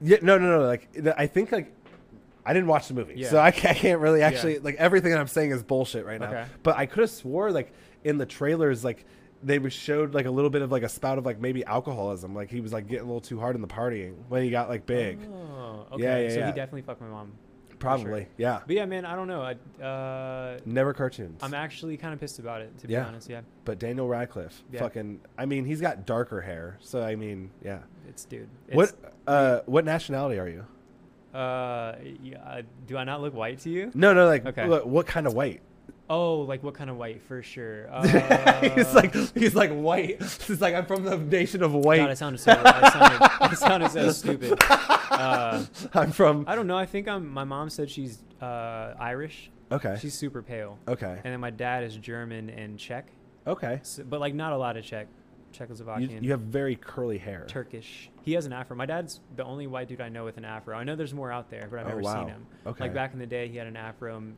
[0.01, 0.17] Yeah.
[0.21, 0.65] No, no, no.
[0.65, 1.73] Like the- I think like
[2.45, 3.29] I didn't watch the movie, Yeah.
[3.29, 6.19] so I can't, I can't really actually like everything that I'm saying is bullshit right
[6.19, 6.27] now.
[6.29, 6.45] Okay.
[6.61, 7.71] But I could have swore like
[8.03, 9.05] in the trailers like
[9.41, 12.33] they was showed like a little bit of like a spout of like maybe alcoholism,
[12.33, 14.69] like he was like getting a little too hard in the partying when he got
[14.69, 15.19] like big.
[15.29, 16.03] Oh, okay.
[16.03, 16.45] Yeah, yeah, so yeah.
[16.47, 17.33] he definitely fucked my mom.
[17.83, 18.29] Probably, sure.
[18.37, 18.59] yeah.
[18.65, 19.41] But yeah, man, I don't know.
[19.41, 21.39] I, uh, Never cartoons.
[21.43, 23.05] I'm actually kind of pissed about it, to be Yeah.
[23.07, 23.29] honest.
[23.29, 24.79] Yeah, but Daniel Radcliffe, Yeah.
[24.79, 25.19] fucking.
[25.37, 27.79] I mean, he's got darker hair, so I mean, yeah.
[28.07, 28.47] it's dude.
[28.71, 28.95] what It's,
[29.27, 30.65] uh what nationality are you?
[31.37, 33.91] Uh, yeah, do I not look white to you?
[33.95, 34.67] No, no, like Okay.
[34.67, 35.61] what, what kind of white?
[36.09, 37.21] Oh, like what kind of white?
[37.21, 37.87] For sure.
[37.93, 40.21] Uh, he's like he's like white.
[40.47, 41.97] He's like I'm from the nation of white.
[41.97, 42.51] God, I sounded so.
[42.51, 44.57] I sounded, I sounded so stupid.
[44.69, 46.45] Uh, I'm from.
[46.47, 46.77] I don't know.
[46.77, 47.27] I think I'm.
[47.29, 49.49] My mom said she's uh, Irish.
[49.71, 49.97] Okay.
[49.99, 50.77] She's super pale.
[50.87, 51.19] okay.
[51.23, 53.07] And then my dad is German and Czech,
[53.47, 53.79] Okay.
[53.81, 55.07] so, but like not a lot of Czech,
[55.57, 56.21] You, Czechoslovakian.
[56.21, 57.45] you have very curly hair.
[57.47, 58.09] Turkish.
[58.21, 58.75] He has an afro.
[58.75, 60.77] My dad's the only white dude I know with an afro.
[60.77, 62.19] I know there's more out there, but I've Oh, never wow.
[62.19, 62.45] seen him.
[62.67, 62.83] Okay.
[62.83, 64.17] Like back in the day, he had an afro.
[64.17, 64.37] And,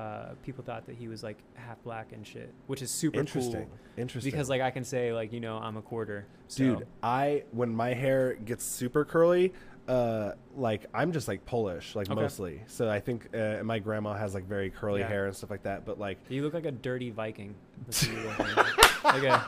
[0.00, 3.66] uh, people thought that he was like half black and shit, which is super Interesting.
[3.66, 3.78] cool.
[3.96, 4.30] Interesting.
[4.30, 6.26] Because like I can say like you know I'm a quarter.
[6.48, 6.64] So.
[6.64, 9.52] dude, I when my hair gets super curly,
[9.88, 12.20] uh, like I'm just like Polish, like Okay.
[12.20, 12.62] mostly.
[12.66, 15.08] So I think uh, my grandma has like very curly Yeah.
[15.08, 15.84] hair and stuff like that.
[15.84, 17.54] But like, You look like a dirty Viking.
[17.86, 19.04] That's what you look like.
[19.04, 19.46] like a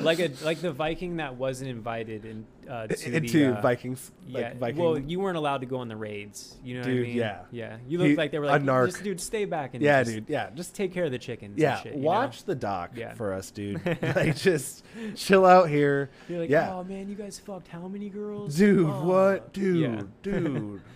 [0.00, 4.10] like a like the Viking that wasn't invited in, uh, to into the, uh, Vikings,
[4.26, 4.40] Yeah.
[4.40, 4.82] like Viking.
[4.82, 6.56] Well, you weren't allowed to go on the raids.
[6.64, 7.16] You know what I Dude, mean?
[7.16, 7.38] yeah.
[7.50, 7.76] Yeah.
[7.88, 8.86] You He- like they were a like, narc.
[8.92, 10.24] just dude, stay back and yeah, just dude.
[10.28, 11.58] Yeah, just take care of the chickens.
[11.58, 11.74] yeah.
[11.74, 12.06] and shit, you know?
[12.06, 13.14] watch the doc Yeah.
[13.14, 13.80] for us, dude.
[14.02, 14.84] like just
[15.14, 16.74] chill out here, You're like, yeah.
[16.74, 18.56] oh man, you guys fucked how many girls?
[18.56, 18.88] dude.
[18.88, 20.02] Oh." What, dude, Yeah.
[20.22, 20.80] dude.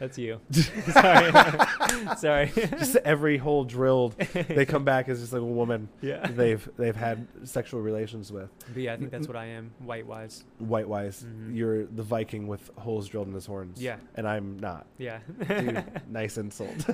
[0.00, 0.40] That's you.
[0.50, 1.32] Sorry.
[2.16, 2.46] Sorry.
[2.54, 6.26] just every hole drilled, they come back as just like a woman yeah.
[6.26, 8.48] they've they've had sexual relations with.
[8.72, 10.42] But yeah, I think that's what I am, white wise.
[10.58, 11.54] White wise, Mhm.
[11.54, 13.80] you're the Viking with holes drilled in his horns.
[13.80, 13.96] Yeah.
[14.14, 14.86] and I'm not.
[14.96, 15.18] Yeah.
[15.46, 16.88] Dude, nice insult.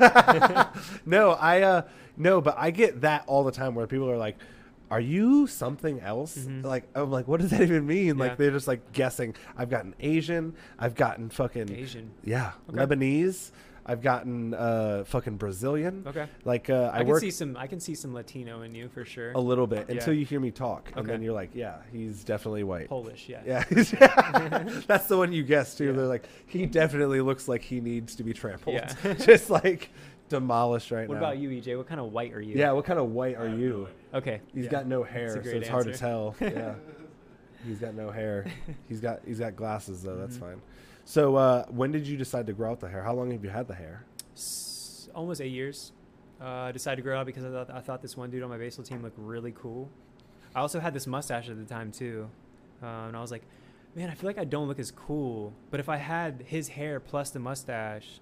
[1.06, 1.82] no, I uh
[2.16, 4.36] no, but I get that all the time where people are like,
[4.90, 6.64] "Are you something else?" Mhm.
[6.64, 8.24] Like I'm like, "What does that even mean?" Yeah.
[8.24, 9.34] Like they're just like guessing.
[9.56, 10.54] I've gotten Asian.
[10.78, 12.10] I've gotten fucking Asian.
[12.24, 12.78] yeah, Okay.
[12.78, 13.50] Lebanese.
[13.88, 16.02] I've gotten uh fucking Brazilian.
[16.08, 16.26] Okay.
[16.44, 17.56] Like uh, I, I, can work see some.
[17.56, 19.30] I can see some Latino in you for sure.
[19.30, 20.18] a little bit until Yeah.
[20.18, 23.28] you hear me talk, and then you're like, "Yeah, he's definitely white." Polish.
[23.28, 23.42] Yeah.
[23.46, 23.62] Yeah,
[24.88, 25.86] that's the one you guessed too.
[25.86, 25.92] Yeah.
[25.92, 29.14] They're like, he definitely looks like he needs to be trampled, Yeah.
[29.20, 29.90] just like
[30.28, 31.20] demolished right What now.
[31.20, 31.76] What about you, EJ?
[31.76, 32.54] What kind of white are you?
[32.56, 33.88] Yeah, what kind of white are you?
[34.14, 34.40] Okay.
[34.54, 34.70] He's yeah.
[34.70, 36.34] got no hair, so great it's hard to tell.
[36.40, 36.74] Yeah,
[37.66, 38.46] he's got no hair.
[38.88, 40.16] He's got he's got glasses though.
[40.16, 40.40] That's Mhm.
[40.40, 40.62] fine.
[41.04, 43.02] So uh, when did you decide to grow out the hair?
[43.02, 44.04] How long have you had the hair?
[44.34, 45.92] S- almost eight years.
[46.40, 48.50] Uh, I decided to grow out because I thought, I thought this one dude on
[48.50, 49.88] my baseball team looked really cool.
[50.54, 52.28] I also had this mustache at the time too,
[52.82, 53.42] uh, and I was like,
[53.94, 55.52] man, I feel like I don't look as cool.
[55.70, 58.20] But if I had his hair plus the mustache,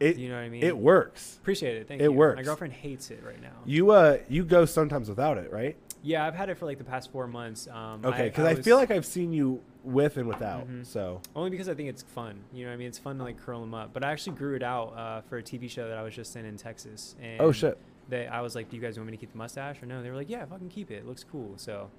[0.00, 0.62] It you know what I mean?
[0.62, 1.38] it works.
[1.40, 1.88] Appreciate it.
[1.88, 2.10] Thank it you.
[2.10, 2.36] My works.
[2.36, 3.50] My girlfriend hates it right now.
[3.64, 5.76] You uh you go sometimes without it, right?
[6.00, 7.66] yeah, I've had it for like the past four months.
[7.66, 10.68] Um, Okay, because I, was- feel like I've seen you with and without.
[10.68, 10.86] Mhm.
[10.86, 12.38] So Only because I think it's fun.
[12.52, 12.86] You know what I mean?
[12.86, 13.92] It's fun to like curl them up.
[13.92, 16.36] But I actually grew it out uh, for a TV show that I was just
[16.36, 17.16] in in Texas.
[17.20, 17.76] And oh shit.
[18.08, 20.02] They, I was like, "Do you guys want me to keep the mustache or no?"
[20.02, 20.94] They were like, "Yeah, fucking keep it.
[20.98, 21.90] It looks cool." So,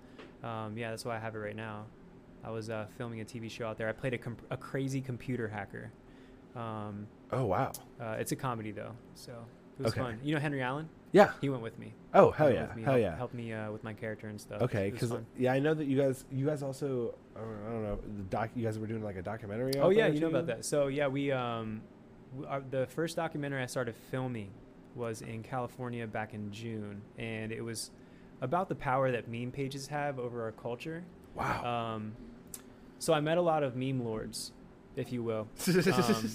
[0.44, 1.86] um, yeah, that's why I have it right now.
[2.44, 3.90] I was uh, filming a TV show out there.
[3.90, 5.92] I played a, comp- a crazy computer hacker.
[6.56, 7.72] Um, Oh wow.
[8.02, 9.32] uh, it's a comedy though, so
[9.80, 10.02] it was Okay.
[10.02, 10.20] fun.
[10.24, 10.90] You know Henry Allen?
[11.12, 11.32] Yeah.
[11.42, 11.94] He went with me.
[12.14, 12.74] Oh He hell yeah.
[12.76, 13.16] me, Hell helped- yeah.
[13.18, 14.62] Helped me uh, with my character and stuff.
[14.64, 17.84] Okay, because yeah, I know that you guys, you guys also, I don't I don't
[17.84, 19.74] know, the doc, you guys were doing like a documentary.
[19.80, 20.66] Oh yeah, you know about that.
[20.66, 21.82] So yeah, we um,
[22.32, 24.50] w- our, the first documentary I started filming
[24.96, 27.92] was in California back in June, and it was
[28.42, 31.04] about the power that meme pages have over our culture.
[31.36, 31.96] Wow.
[31.96, 32.14] Um,
[32.98, 34.52] so I met a lot of meme lords,
[34.96, 36.30] if you will, um,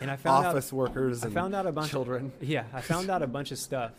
[0.00, 1.90] and I found Office workers I and found out a bunch.
[1.90, 2.32] children.
[2.40, 3.92] Of, yeah, I found out a bunch of stuff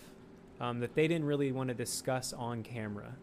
[0.60, 3.16] um, that they didn't really want to discuss on camera.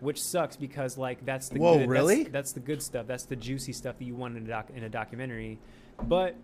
[0.00, 2.24] Which sucks because like that's the Whoa, good, that's- really?
[2.24, 3.06] that's, the good stuff.
[3.06, 5.58] That's the juicy stuff that you want in a doc in a documentary.
[6.02, 6.36] But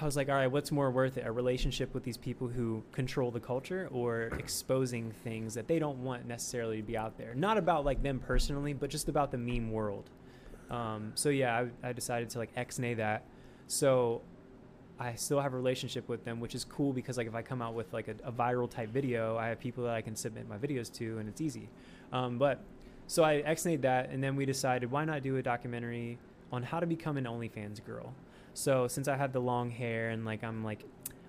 [0.00, 1.26] I was like, all right, what's more worth it?
[1.26, 5.98] A relationship with these people who control the culture or exposing things that they don't
[6.04, 7.34] want necessarily to be out there?
[7.34, 10.08] Not about like them personally, but just about the meme world.
[10.72, 13.24] Um, so yeah, I, I decided to like ex-nay that.
[13.66, 14.22] So
[14.98, 17.60] I still have a relationship with them, which is cool because like if I come
[17.60, 20.48] out with like a, a viral type video, I have people that I can submit
[20.48, 21.68] my videos to, and it's easy.
[22.12, 22.60] Um, but
[23.06, 26.18] so I ex-nayed that, and then we decided why not do a documentary
[26.50, 28.14] on how to become an OnlyFans girl.
[28.54, 30.84] So since I have the long hair and like I'm like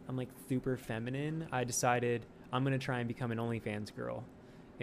[0.07, 4.23] I'm like super feminine, I decided I'm gonna try and become an OnlyFans girl.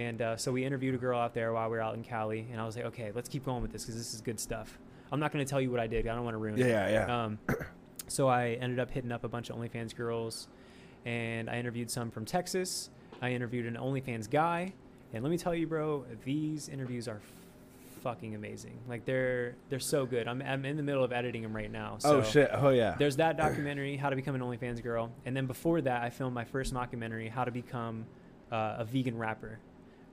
[0.01, 2.47] And uh, so we interviewed a girl out there while we were out in Cali,
[2.51, 4.79] and I was like, okay, let's keep going with this because this is good stuff.
[5.13, 6.07] I'm not gonna tell you what I did.
[6.07, 6.93] I don't want to ruin Yeah, it.
[6.93, 7.25] yeah, yeah.
[7.25, 7.39] Um,
[8.09, 10.49] So I ended up hitting up a bunch of OnlyFans girls,
[11.05, 12.91] and I interviewed some from Texas.
[13.23, 14.73] I interviewed an OnlyFans guy,
[15.13, 17.21] and let me tell you, bro, these interviews are
[18.03, 18.79] fucking amazing.
[18.89, 20.27] Like they're they're so good.
[20.29, 21.97] I'm I'm in the middle of editing them right now.
[21.99, 22.51] So oh shit!
[22.55, 22.97] Oh yeah.
[22.99, 26.35] There's that documentary, How to Become an OnlyFans Girl, and then before that, I filmed
[26.35, 28.07] my first mockumentary, How to Become
[28.51, 29.59] uh, a Vegan Rapper,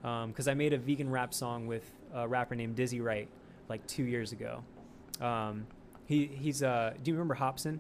[0.02, 3.28] because I made a vegan rap song with a rapper named Dizzy Wright
[3.70, 4.64] like two years ago.
[5.20, 5.68] Um,
[6.06, 7.80] he he's uh, do you remember Hopsin?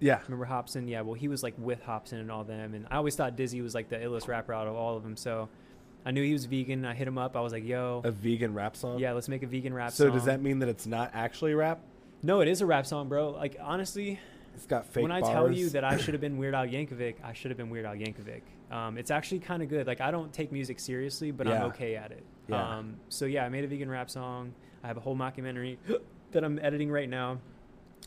[0.00, 0.20] Yeah.
[0.28, 0.88] Remember Hopsin?
[0.88, 1.02] Yeah.
[1.02, 3.74] Well, he was like with Hopsin and all them, and I always thought Dizzy was
[3.74, 5.16] like the illest rapper out of all of them.
[5.16, 5.48] So
[6.04, 6.84] I knew he was vegan.
[6.86, 7.36] I hit him up.
[7.36, 8.98] I was like, "Yo, A vegan rap song.
[8.98, 11.10] yeah, let's make a vegan rap So song." So does that mean that it's not
[11.14, 11.80] actually rap?
[12.22, 13.30] No, it is a rap song, bro.
[13.30, 14.18] Like honestly,
[14.54, 15.32] It's got fake when I bars.
[15.32, 17.86] tell you that I should have been Weird Al Yankovic, I should have been Weird
[17.86, 18.42] Al Yankovic.
[18.70, 19.86] Um, it's actually kind of good.
[19.86, 22.24] Like I don't take music seriously, but I'm okay at it.
[22.48, 22.78] Yeah.
[22.78, 24.52] Um, so yeah, I made a vegan rap song.
[24.82, 25.76] I have a whole mockumentary
[26.32, 27.38] that I'm editing right now.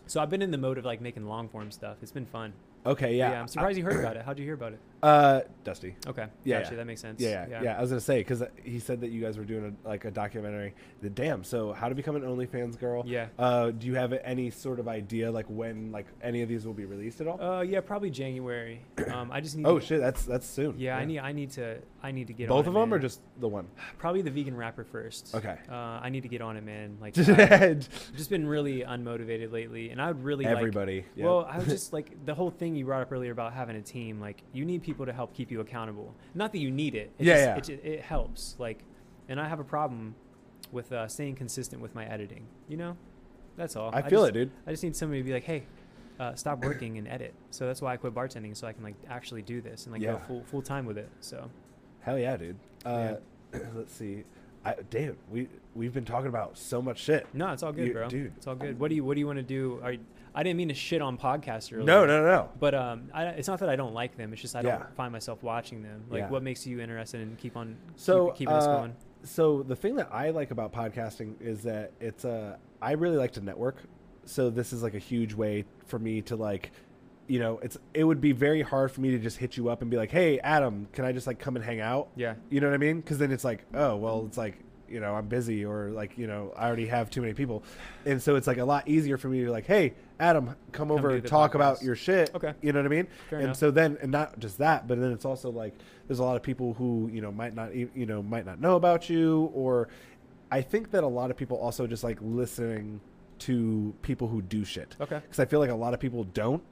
[0.07, 1.97] So I've been in the mode of like making long form stuff.
[2.01, 2.53] It's been fun.
[2.85, 3.39] Okay, yeah.
[3.39, 4.23] I'm surprised you heard about it.
[4.25, 4.79] How'd you hear about it?
[5.03, 5.95] Uh, Dusty.
[6.07, 6.25] Okay.
[6.43, 6.71] Yeah, Gotcha.
[6.71, 6.77] yeah.
[6.77, 7.19] That makes sense.
[7.21, 7.77] Yeah, yeah, yeah.
[7.77, 10.11] I was gonna say because he said that you guys were doing a, like a
[10.11, 10.73] documentary.
[11.01, 11.43] The damn.
[11.43, 13.03] So how to become an OnlyFans girl?
[13.05, 13.27] Yeah.
[13.37, 16.73] Uh, do you have any sort of idea like when like any of these will
[16.73, 17.41] be released at all?
[17.41, 18.81] Uh, yeah, probably January.
[19.13, 19.65] Um, I just need.
[19.67, 20.75] oh to, shit, that's that's soon.
[20.79, 21.19] Yeah, I need.
[21.19, 21.77] I need to.
[22.01, 23.67] I need to get both on of it, them or just the one?
[23.97, 25.33] probably the vegan rapper first.
[25.35, 25.57] Okay.
[25.69, 26.97] Uh, I need to get on it, man.
[26.99, 27.85] Like, I- Everybody.
[28.15, 30.73] just been really unmotivated lately, and I would really like.
[31.15, 31.25] yeah.
[31.25, 33.81] Well, I was just like the whole thing you brought up earlier about having a
[33.81, 34.19] team.
[34.19, 36.13] Like, you need people to help keep you accountable.
[36.33, 37.11] Not that you need it.
[37.17, 37.75] it Yeah, just, yeah.
[37.75, 38.55] It, it helps.
[38.59, 38.79] Like,
[39.27, 40.15] and I have a problem
[40.71, 42.45] with uh, staying consistent with my editing.
[42.67, 42.97] You know,
[43.57, 43.89] that's all.
[43.93, 44.51] I feel just, it, dude.
[44.67, 45.63] I just need somebody to be like, hey.
[46.19, 47.33] Uh, stop working and edit.
[47.49, 50.03] So that's why I quit bartending, so I can like actually do this and like
[50.03, 51.09] go full full time with it.
[51.21, 51.49] So
[52.01, 52.55] Hell yeah, dude.
[52.85, 53.15] Uh,
[53.75, 54.23] let's see.
[54.65, 57.27] I, damn, we we've been talking about so much shit.
[57.33, 58.09] no, it's all good, You- bro.
[58.09, 58.33] dude.
[58.37, 58.79] it's all good.
[58.79, 59.79] What do you What do you want to do?
[59.83, 59.99] Are you,
[60.35, 61.85] I didn't mean to shit on podcasts earlier.
[61.85, 62.49] No, no, no, no.
[62.59, 64.33] But um, I, it's not that I don't like them.
[64.33, 64.77] It's just I Yeah.
[64.79, 66.05] don't find myself watching them.
[66.09, 66.29] Like, Yeah.
[66.29, 68.95] what makes you interested in keep on So keep, keeping this uh, going?
[69.23, 73.31] So the thing that I like about podcasting is that it's uh I really like
[73.33, 73.77] to network.
[74.25, 76.71] So this is like a huge way for me to like
[77.27, 79.81] you know, it's it would be very hard for me to just hit you up
[79.81, 82.59] and be like, "Hey, Adam, can I just like come and hang out?" Yeah, You
[82.59, 83.01] know what I mean?
[83.01, 84.55] Cuz then it's like, "Oh, well, it's like,
[84.89, 87.63] you know, I'm busy or like, you know, I already have too many people."
[88.05, 89.93] And so it's like a lot easier for me to be like, "Hey,
[90.23, 92.53] Adam, come, over do and talk about your shit." Okay.
[92.61, 93.07] You know what I mean?
[93.29, 93.57] Fair and enough.
[93.57, 95.73] so then and not just that, but then it's also like
[96.07, 98.75] there's a lot of people who, you know, might not you know, might not know
[98.75, 99.89] about you or
[100.51, 103.01] I think that a lot of people also just like listening
[103.39, 104.95] to people who do shit.
[105.01, 105.19] Okay.
[105.29, 106.63] Cuz I feel like a lot of people don't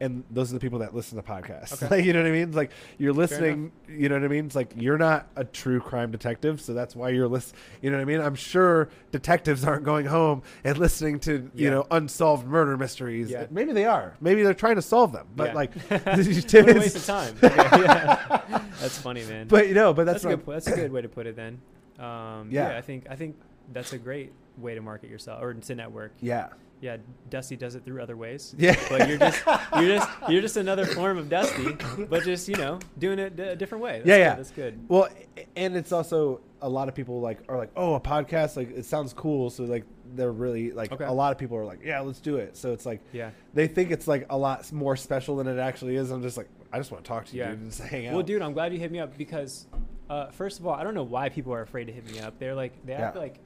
[0.00, 1.72] and those are the people that listen to podcasts.
[1.82, 1.88] Okay.
[1.94, 2.48] Like, you know what I mean?
[2.48, 4.46] It's like you're listening, you know what I mean?
[4.46, 7.60] It's like you're not a true crime detective, so that's why you're listening.
[7.82, 8.20] You know what I mean?
[8.20, 13.30] I'm sure detectives aren't going home and listening to, you know, unsolved murder mysteries.
[13.30, 13.46] Yeah.
[13.50, 14.16] Maybe they are.
[14.20, 15.28] Maybe they're trying to solve them.
[15.36, 15.54] But Yeah.
[15.54, 17.34] like what a waste of time.
[17.42, 18.62] Okay, yeah.
[18.80, 19.46] That's funny, man.
[19.46, 20.46] But you know, but that's, that's, a good.
[20.54, 21.36] That's a good way to put it.
[21.36, 21.60] Then,
[21.98, 22.70] um, Yeah.
[22.70, 22.78] yeah.
[22.78, 23.36] I think I think
[23.72, 26.12] that's a great way to market yourself or to network.
[26.20, 26.48] Yeah.
[26.84, 26.98] Yeah,
[27.30, 28.54] Dusty does it through other ways.
[28.58, 28.76] Yeah.
[28.90, 29.42] but you're just
[29.80, 31.72] you're just you're just another form of Dusty,
[32.10, 34.02] but just you know doing it a different way.
[34.04, 34.34] That's Yeah, good, yeah.
[34.34, 34.84] that's good.
[34.88, 35.08] Well,
[35.56, 38.84] and it's also a lot of people like are like, oh, a podcast, like it
[38.84, 39.48] sounds cool.
[39.48, 41.04] So like they're really like Okay.
[41.04, 42.56] a lot of people are like, yeah, let's do it.
[42.56, 43.30] So it's like Yeah.
[43.54, 46.10] they think it's like a lot more special than it actually is.
[46.10, 47.50] I'm just like, I just want to talk to you Yeah.
[47.50, 48.14] dude, and just hang out.
[48.14, 49.66] Well, dude, I'm glad you hit me up because,
[50.10, 52.38] uh, first of all, I don't know why people are afraid to hit me up.
[52.38, 53.22] They're like, they act Yeah.
[53.22, 53.40] like,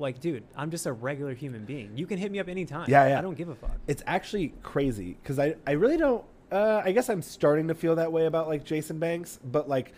[0.00, 1.92] like, dude, I'm just a regular human being.
[1.96, 2.88] You can hit me up anytime.
[2.88, 3.18] Yeah, yeah.
[3.18, 3.72] I don't give a fuck.
[3.86, 6.24] it's actually crazy because I I really don't.
[6.50, 9.92] Uh, I guess I'm starting to feel that way about like Jason Banks, but like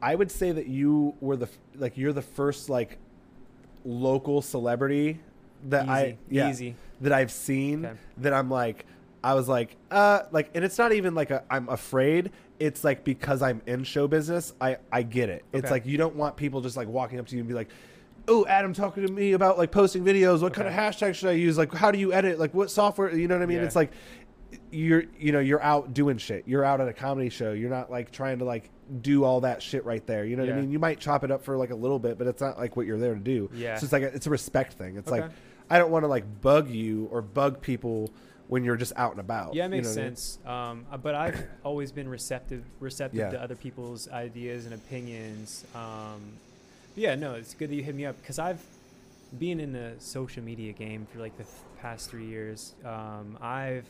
[0.00, 2.98] I would say that you were the like you're the first like
[3.84, 5.20] local celebrity
[5.68, 6.74] that I Easy, yeah easy.
[7.00, 7.96] that I've seen Okay.
[8.18, 8.84] that I'm like
[9.24, 13.04] I was like uh like and it's not even like a, I'm afraid it's like
[13.04, 15.72] because I'm in show business I I get it it's Okay.
[15.72, 17.68] like you don't want people just like walking up to you and be like
[18.28, 20.82] oh Adam talking to me about like posting videos what kind of Okay.
[20.82, 23.42] hashtag should I use like how do you edit like what software you know what
[23.42, 23.64] I mean Yeah.
[23.64, 23.92] it's like
[24.70, 27.90] you're you know you're out doing shit you're out at a comedy show you're not
[27.90, 28.70] like trying to like
[29.00, 31.30] do all that shit right there you know what I mean you might chop it
[31.30, 33.50] up for like a little bit but it's not like what you're there to do
[33.54, 33.76] Yeah.
[33.76, 35.24] so it's like a, it's a respect thing it's like
[35.68, 38.12] I don't want to like bug you or bug people
[38.48, 39.54] when you're just out and about.
[39.54, 40.16] Yeah, it you makes know what I mean?
[40.16, 40.38] sense.
[40.46, 43.30] Um, uh, but I've always been receptive, receptive Yeah.
[43.30, 45.64] to other people's ideas and opinions.
[45.74, 46.20] Um,
[46.96, 48.60] yeah, no, it's good that you hit me up because I've
[49.38, 52.74] been in the social media game for like the th- past three years.
[52.84, 53.86] Um, I've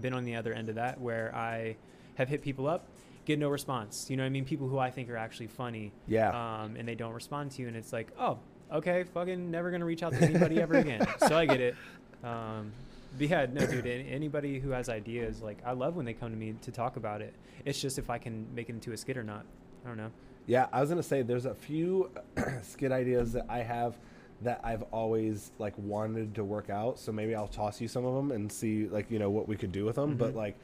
[0.00, 1.76] been on the other end of that where I
[2.16, 2.86] have hit people up,
[3.24, 4.08] get no response.
[4.10, 4.44] You know what I mean?
[4.44, 5.92] People who I think are actually funny.
[6.06, 6.30] Yeah.
[6.30, 8.38] Um, and they don't respond to you, and it's like, oh,
[8.72, 11.06] okay, fucking never gonna reach out to anybody ever again.
[11.26, 11.74] So I get it.
[12.22, 12.72] Um,
[13.18, 13.86] But yeah, no, dude.
[13.86, 17.20] Anybody who has ideas, like I love when they come to me to talk about
[17.22, 17.32] it.
[17.64, 19.44] It's just if I can make it into a skit or not.
[19.84, 20.10] I don't know.
[20.46, 22.10] Yeah, I was gonna say there's a few
[22.62, 23.96] skit ideas that I have
[24.42, 26.98] that I've always like wanted to work out.
[26.98, 29.56] So maybe I'll toss you some of them and see like you know what we
[29.56, 30.16] could do with them.
[30.16, 30.36] But Mhm.
[30.36, 30.56] like,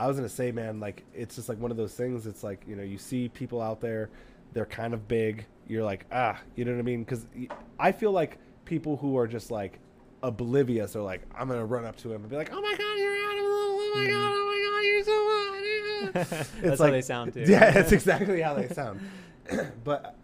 [0.00, 2.26] I was gonna say, man, like it's just like one of those things.
[2.26, 4.10] It's like you know you see people out there,
[4.54, 5.46] they're kind of big.
[5.68, 7.04] You're like ah, you know what I mean?
[7.04, 7.26] Because
[7.78, 9.78] I feel like people who are just like
[10.24, 12.98] oblivious are like I'm gonna run up to him and be like, oh my god,
[12.98, 13.78] you're out Adam Little.
[13.78, 15.51] Oh my god, oh my god, you're so
[16.12, 17.44] That's how they sound too.
[17.46, 19.00] Yeah, that's exactly how they sound.
[19.84, 20.16] but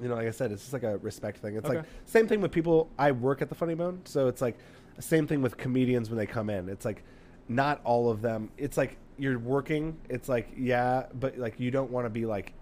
[0.00, 1.56] you know, like I said, it's just like a respect thing.
[1.56, 2.90] It's like same thing with people.
[2.98, 4.58] I work at the Funny Bone, so it's like
[4.98, 6.68] same thing with comedians when they come in.
[6.68, 7.02] It's like
[7.48, 8.50] not all of them.
[8.56, 9.96] It's like you're working.
[10.08, 12.52] It's like yeah, but like you don't want to be like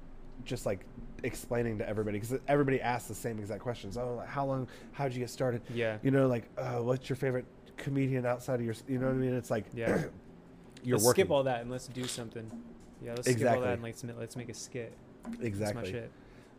[0.44, 0.80] just like
[1.22, 3.96] explaining to everybody because everybody asks the same exact questions.
[3.96, 4.68] Oh, how long?
[4.92, 5.62] How'd you get started?
[5.72, 5.98] Yeah.
[6.02, 7.46] You know, like uh, what's your favorite
[7.76, 8.74] comedian outside of your?
[8.88, 9.34] You know what I mean?
[9.34, 10.04] It's like Yeah.
[10.82, 12.50] you're let's working skip all that and let's do something.
[13.02, 14.92] Yeah, let's skip all that and let's let's make a skit.
[15.24, 15.82] That's exactly.
[15.82, 16.10] my shit.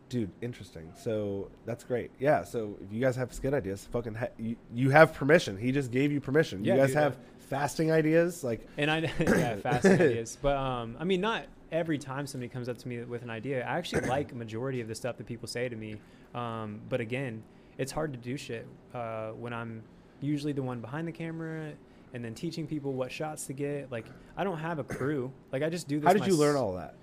[0.08, 0.92] Dude, interesting.
[0.94, 2.10] So that's great.
[2.18, 2.44] Yeah.
[2.44, 5.56] So if you guys have skit ideas, fucking, ha- you, you have permission.
[5.56, 6.62] He just gave you permission.
[6.62, 7.16] Yeah, you guys dude, have
[7.48, 10.36] fasting ideas, like And I yeah, fasting ideas.
[10.40, 13.64] But um, I mean, not every time somebody comes up to me with an idea.
[13.64, 15.96] I actually like majority of the stuff that people say to me.
[16.34, 17.42] Um, but again,
[17.78, 19.82] it's hard to do shit uh, when I'm
[20.20, 21.72] usually the one behind the camera
[22.12, 23.90] and then teaching people what shots to get.
[23.90, 24.06] Like
[24.36, 25.32] I don't have a crew.
[25.50, 26.06] Like I just do this.
[26.06, 26.94] how did you learn all that?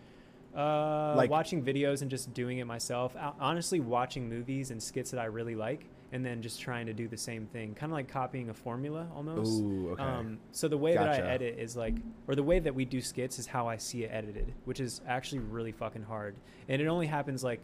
[0.55, 3.15] Uh, Like- watching videos and just doing it myself.
[3.39, 7.07] Honestly, watching movies and skits that I really like, and then just trying to do
[7.07, 9.61] the same thing, kind of like copying a formula almost.
[9.61, 10.01] Ooh, okay.
[10.03, 11.95] Um, so the way that I edit is like,
[12.27, 15.01] or the way that we do skits is how I see it edited, which is
[15.07, 16.35] actually really fucking hard,
[16.67, 17.61] and it only happens like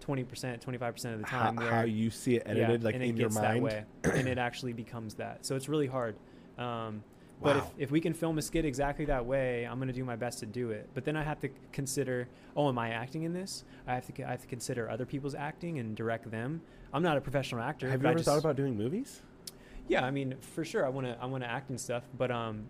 [0.00, 1.56] twenty percent, twenty five percent of the how, time.
[1.56, 3.84] where, how you see it edited, yeah, like in your mind.
[4.04, 5.44] and it actually becomes that.
[5.44, 6.16] So it's really hard.
[6.58, 7.02] Um,
[7.42, 10.16] but if, if we can film a skit exactly that way, I'm gonna do my
[10.16, 10.88] best to do it.
[10.94, 13.64] But then I have to consider, oh, am I acting in this?
[13.86, 16.62] I have to I have to consider other people's acting and direct them.
[16.92, 17.90] I'm not a professional actor.
[17.90, 19.22] Have you ever just, thought about doing movies?
[19.88, 22.04] Yeah, I mean, for sure, I wanna I wanna act and stuff.
[22.16, 22.68] But um,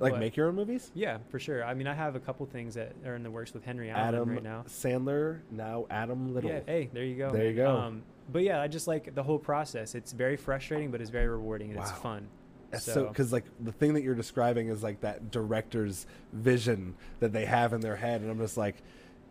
[0.00, 0.20] Like what?
[0.20, 0.90] make your own movies?
[0.94, 1.64] yeah, for sure.
[1.64, 4.14] I mean, I have a couple things that are in the works with Henry Allen
[4.14, 4.64] Adam right now.
[4.66, 6.50] Sandler, now Adam Little.
[6.50, 7.30] Yeah, hey, there you go.
[7.30, 7.76] There you go.
[7.76, 9.94] Um, but yeah, I just like the whole process.
[9.94, 12.28] It's very frustrating, but it's very rewarding and it's fun.
[12.74, 17.32] So So- because like the thing that you're describing is like that director's vision that
[17.32, 18.76] they have in their head, and I'm just like,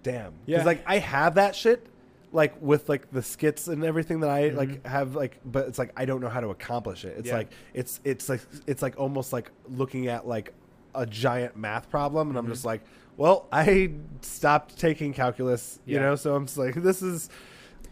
[0.04, 0.34] damn.
[0.46, 0.64] Because Yeah.
[0.64, 1.86] like I have that shit,
[2.34, 4.86] like with like the skits and everything that I like Mhm.
[4.88, 7.16] have like, but it's like I don't know how to accomplish it.
[7.20, 7.38] It's Yeah.
[7.38, 10.54] like it's it's like it's like almost like looking at like
[10.96, 12.52] a giant math problem, and I'm Mhm.
[12.54, 12.82] just like,
[13.18, 17.30] well, I stopped taking calculus, you know, so I'm just like, this is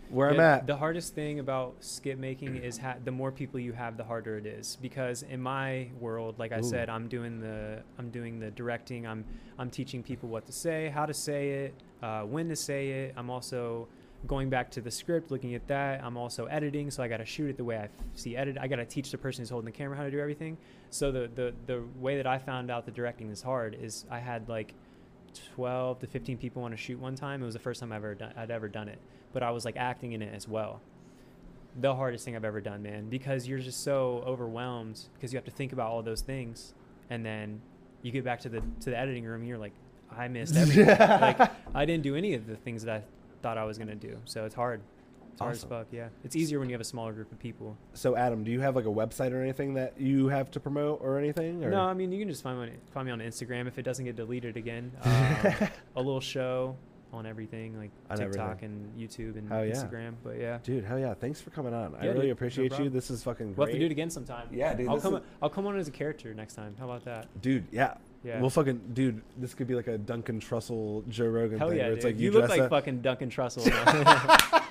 [0.10, 0.68] where I'm at.
[0.68, 4.38] The hardest thing about skit making is ha- the more people you have, the harder
[4.38, 4.78] it is.
[4.82, 6.64] Because in my world, like I Ooh.
[6.64, 9.08] said, I'm doing the I'm doing the directing.
[9.08, 9.26] I'm
[9.58, 13.14] I'm teaching people what to say, how to say it, uh, when to say it.
[13.18, 13.88] I'm also
[14.28, 16.04] going back to the script, looking at that.
[16.04, 18.58] I'm also editing, so I got to shoot it the way I see edit.
[18.60, 20.58] I got to teach the person who's holding the camera how to do everything.
[20.90, 24.20] So the the the way that I found out the directing is hard is I
[24.20, 24.74] had like
[25.56, 27.42] 12 to 15 people want to shoot one time.
[27.42, 29.00] It was the first time I've ever done, I'd ever done it,
[29.36, 30.82] but I was like acting in it as well.
[31.80, 35.44] The hardest thing I've ever done, man, because you're just so overwhelmed because you have
[35.46, 36.74] to think about all those things,
[37.10, 37.60] and then
[38.02, 39.74] you get back to the to the editing room and you're like,
[40.10, 40.88] I missed everything.
[40.98, 41.38] like
[41.76, 43.04] I didn't do any of the things that I
[43.44, 44.80] thought I was gonna do, so it's hard.
[45.34, 45.70] It's hard as Awesome.
[45.70, 45.88] fuck.
[45.92, 47.76] Yeah, it's easier when you have a smaller group of people.
[47.94, 51.02] so Adam, do you have like a website or anything that you have to promote
[51.02, 51.62] or anything?
[51.62, 51.70] Or?
[51.72, 54.06] No, I mean you can just find me, find me on Instagram if it doesn't
[54.06, 54.94] get deleted again.
[55.04, 55.12] Um,
[55.98, 56.78] a little show
[57.16, 58.92] on everything like On TikTok everything.
[58.96, 59.74] and YouTube and Hell yeah.
[59.74, 60.14] Instagram.
[60.24, 61.14] But yeah, Dude, hell yeah!
[61.14, 61.96] Thanks for coming on.
[61.96, 62.90] I Yeah, really dude, no appreciate you.
[62.90, 63.58] This is fucking great.
[63.58, 64.48] we'll have to do it again sometime.
[64.52, 65.16] Yeah, dude, I'll come.
[65.16, 66.76] is- I'll come on as a character next time.
[66.80, 67.28] How about that?
[67.42, 67.96] Dude, yeah.
[68.24, 68.40] Yeah.
[68.42, 69.22] We'll fucking dude.
[69.38, 71.78] This could be like a Duncan Trussell, Joe Rogan Hell thing.
[71.78, 71.98] yeah, where dude.
[71.98, 73.64] it's like you, look like up- fucking Duncan Trussell.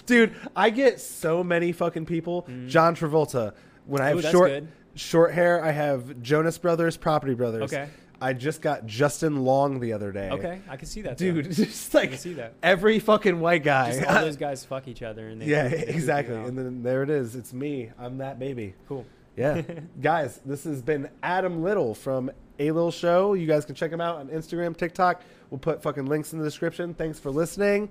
[0.06, 2.42] Dude, I get so many fucking people.
[2.42, 2.68] Mhm.
[2.68, 3.54] John Travolta.
[3.86, 4.68] When I have Ooh, short good.
[4.94, 7.72] short hair, I have Jonas Brothers, Property Brothers.
[7.72, 7.88] Okay.
[8.20, 10.28] I just got Justin Long the other day.
[10.30, 11.16] Okay, I can see that.
[11.18, 11.32] though.
[11.32, 12.54] Dude, just I like can see that.
[12.62, 13.92] every fucking white guy.
[13.92, 16.36] Just all those guys fuck each other and they yeah, they you exactly.
[16.36, 16.46] out.
[16.46, 17.36] And then there it is.
[17.36, 17.90] It's me.
[17.98, 18.74] I'm that baby.
[18.88, 19.06] cool.
[19.36, 19.62] Yeah.
[20.02, 23.34] guys, this has been Adam Little from A Little Show.
[23.34, 25.22] You guys can check him out on Instagram, TikTok.
[25.50, 26.92] We'll put fucking links in the description.
[26.94, 27.88] Thanks for listening.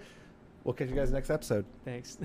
[0.63, 1.65] We'll catch you guys next episode.
[1.85, 2.17] Thanks.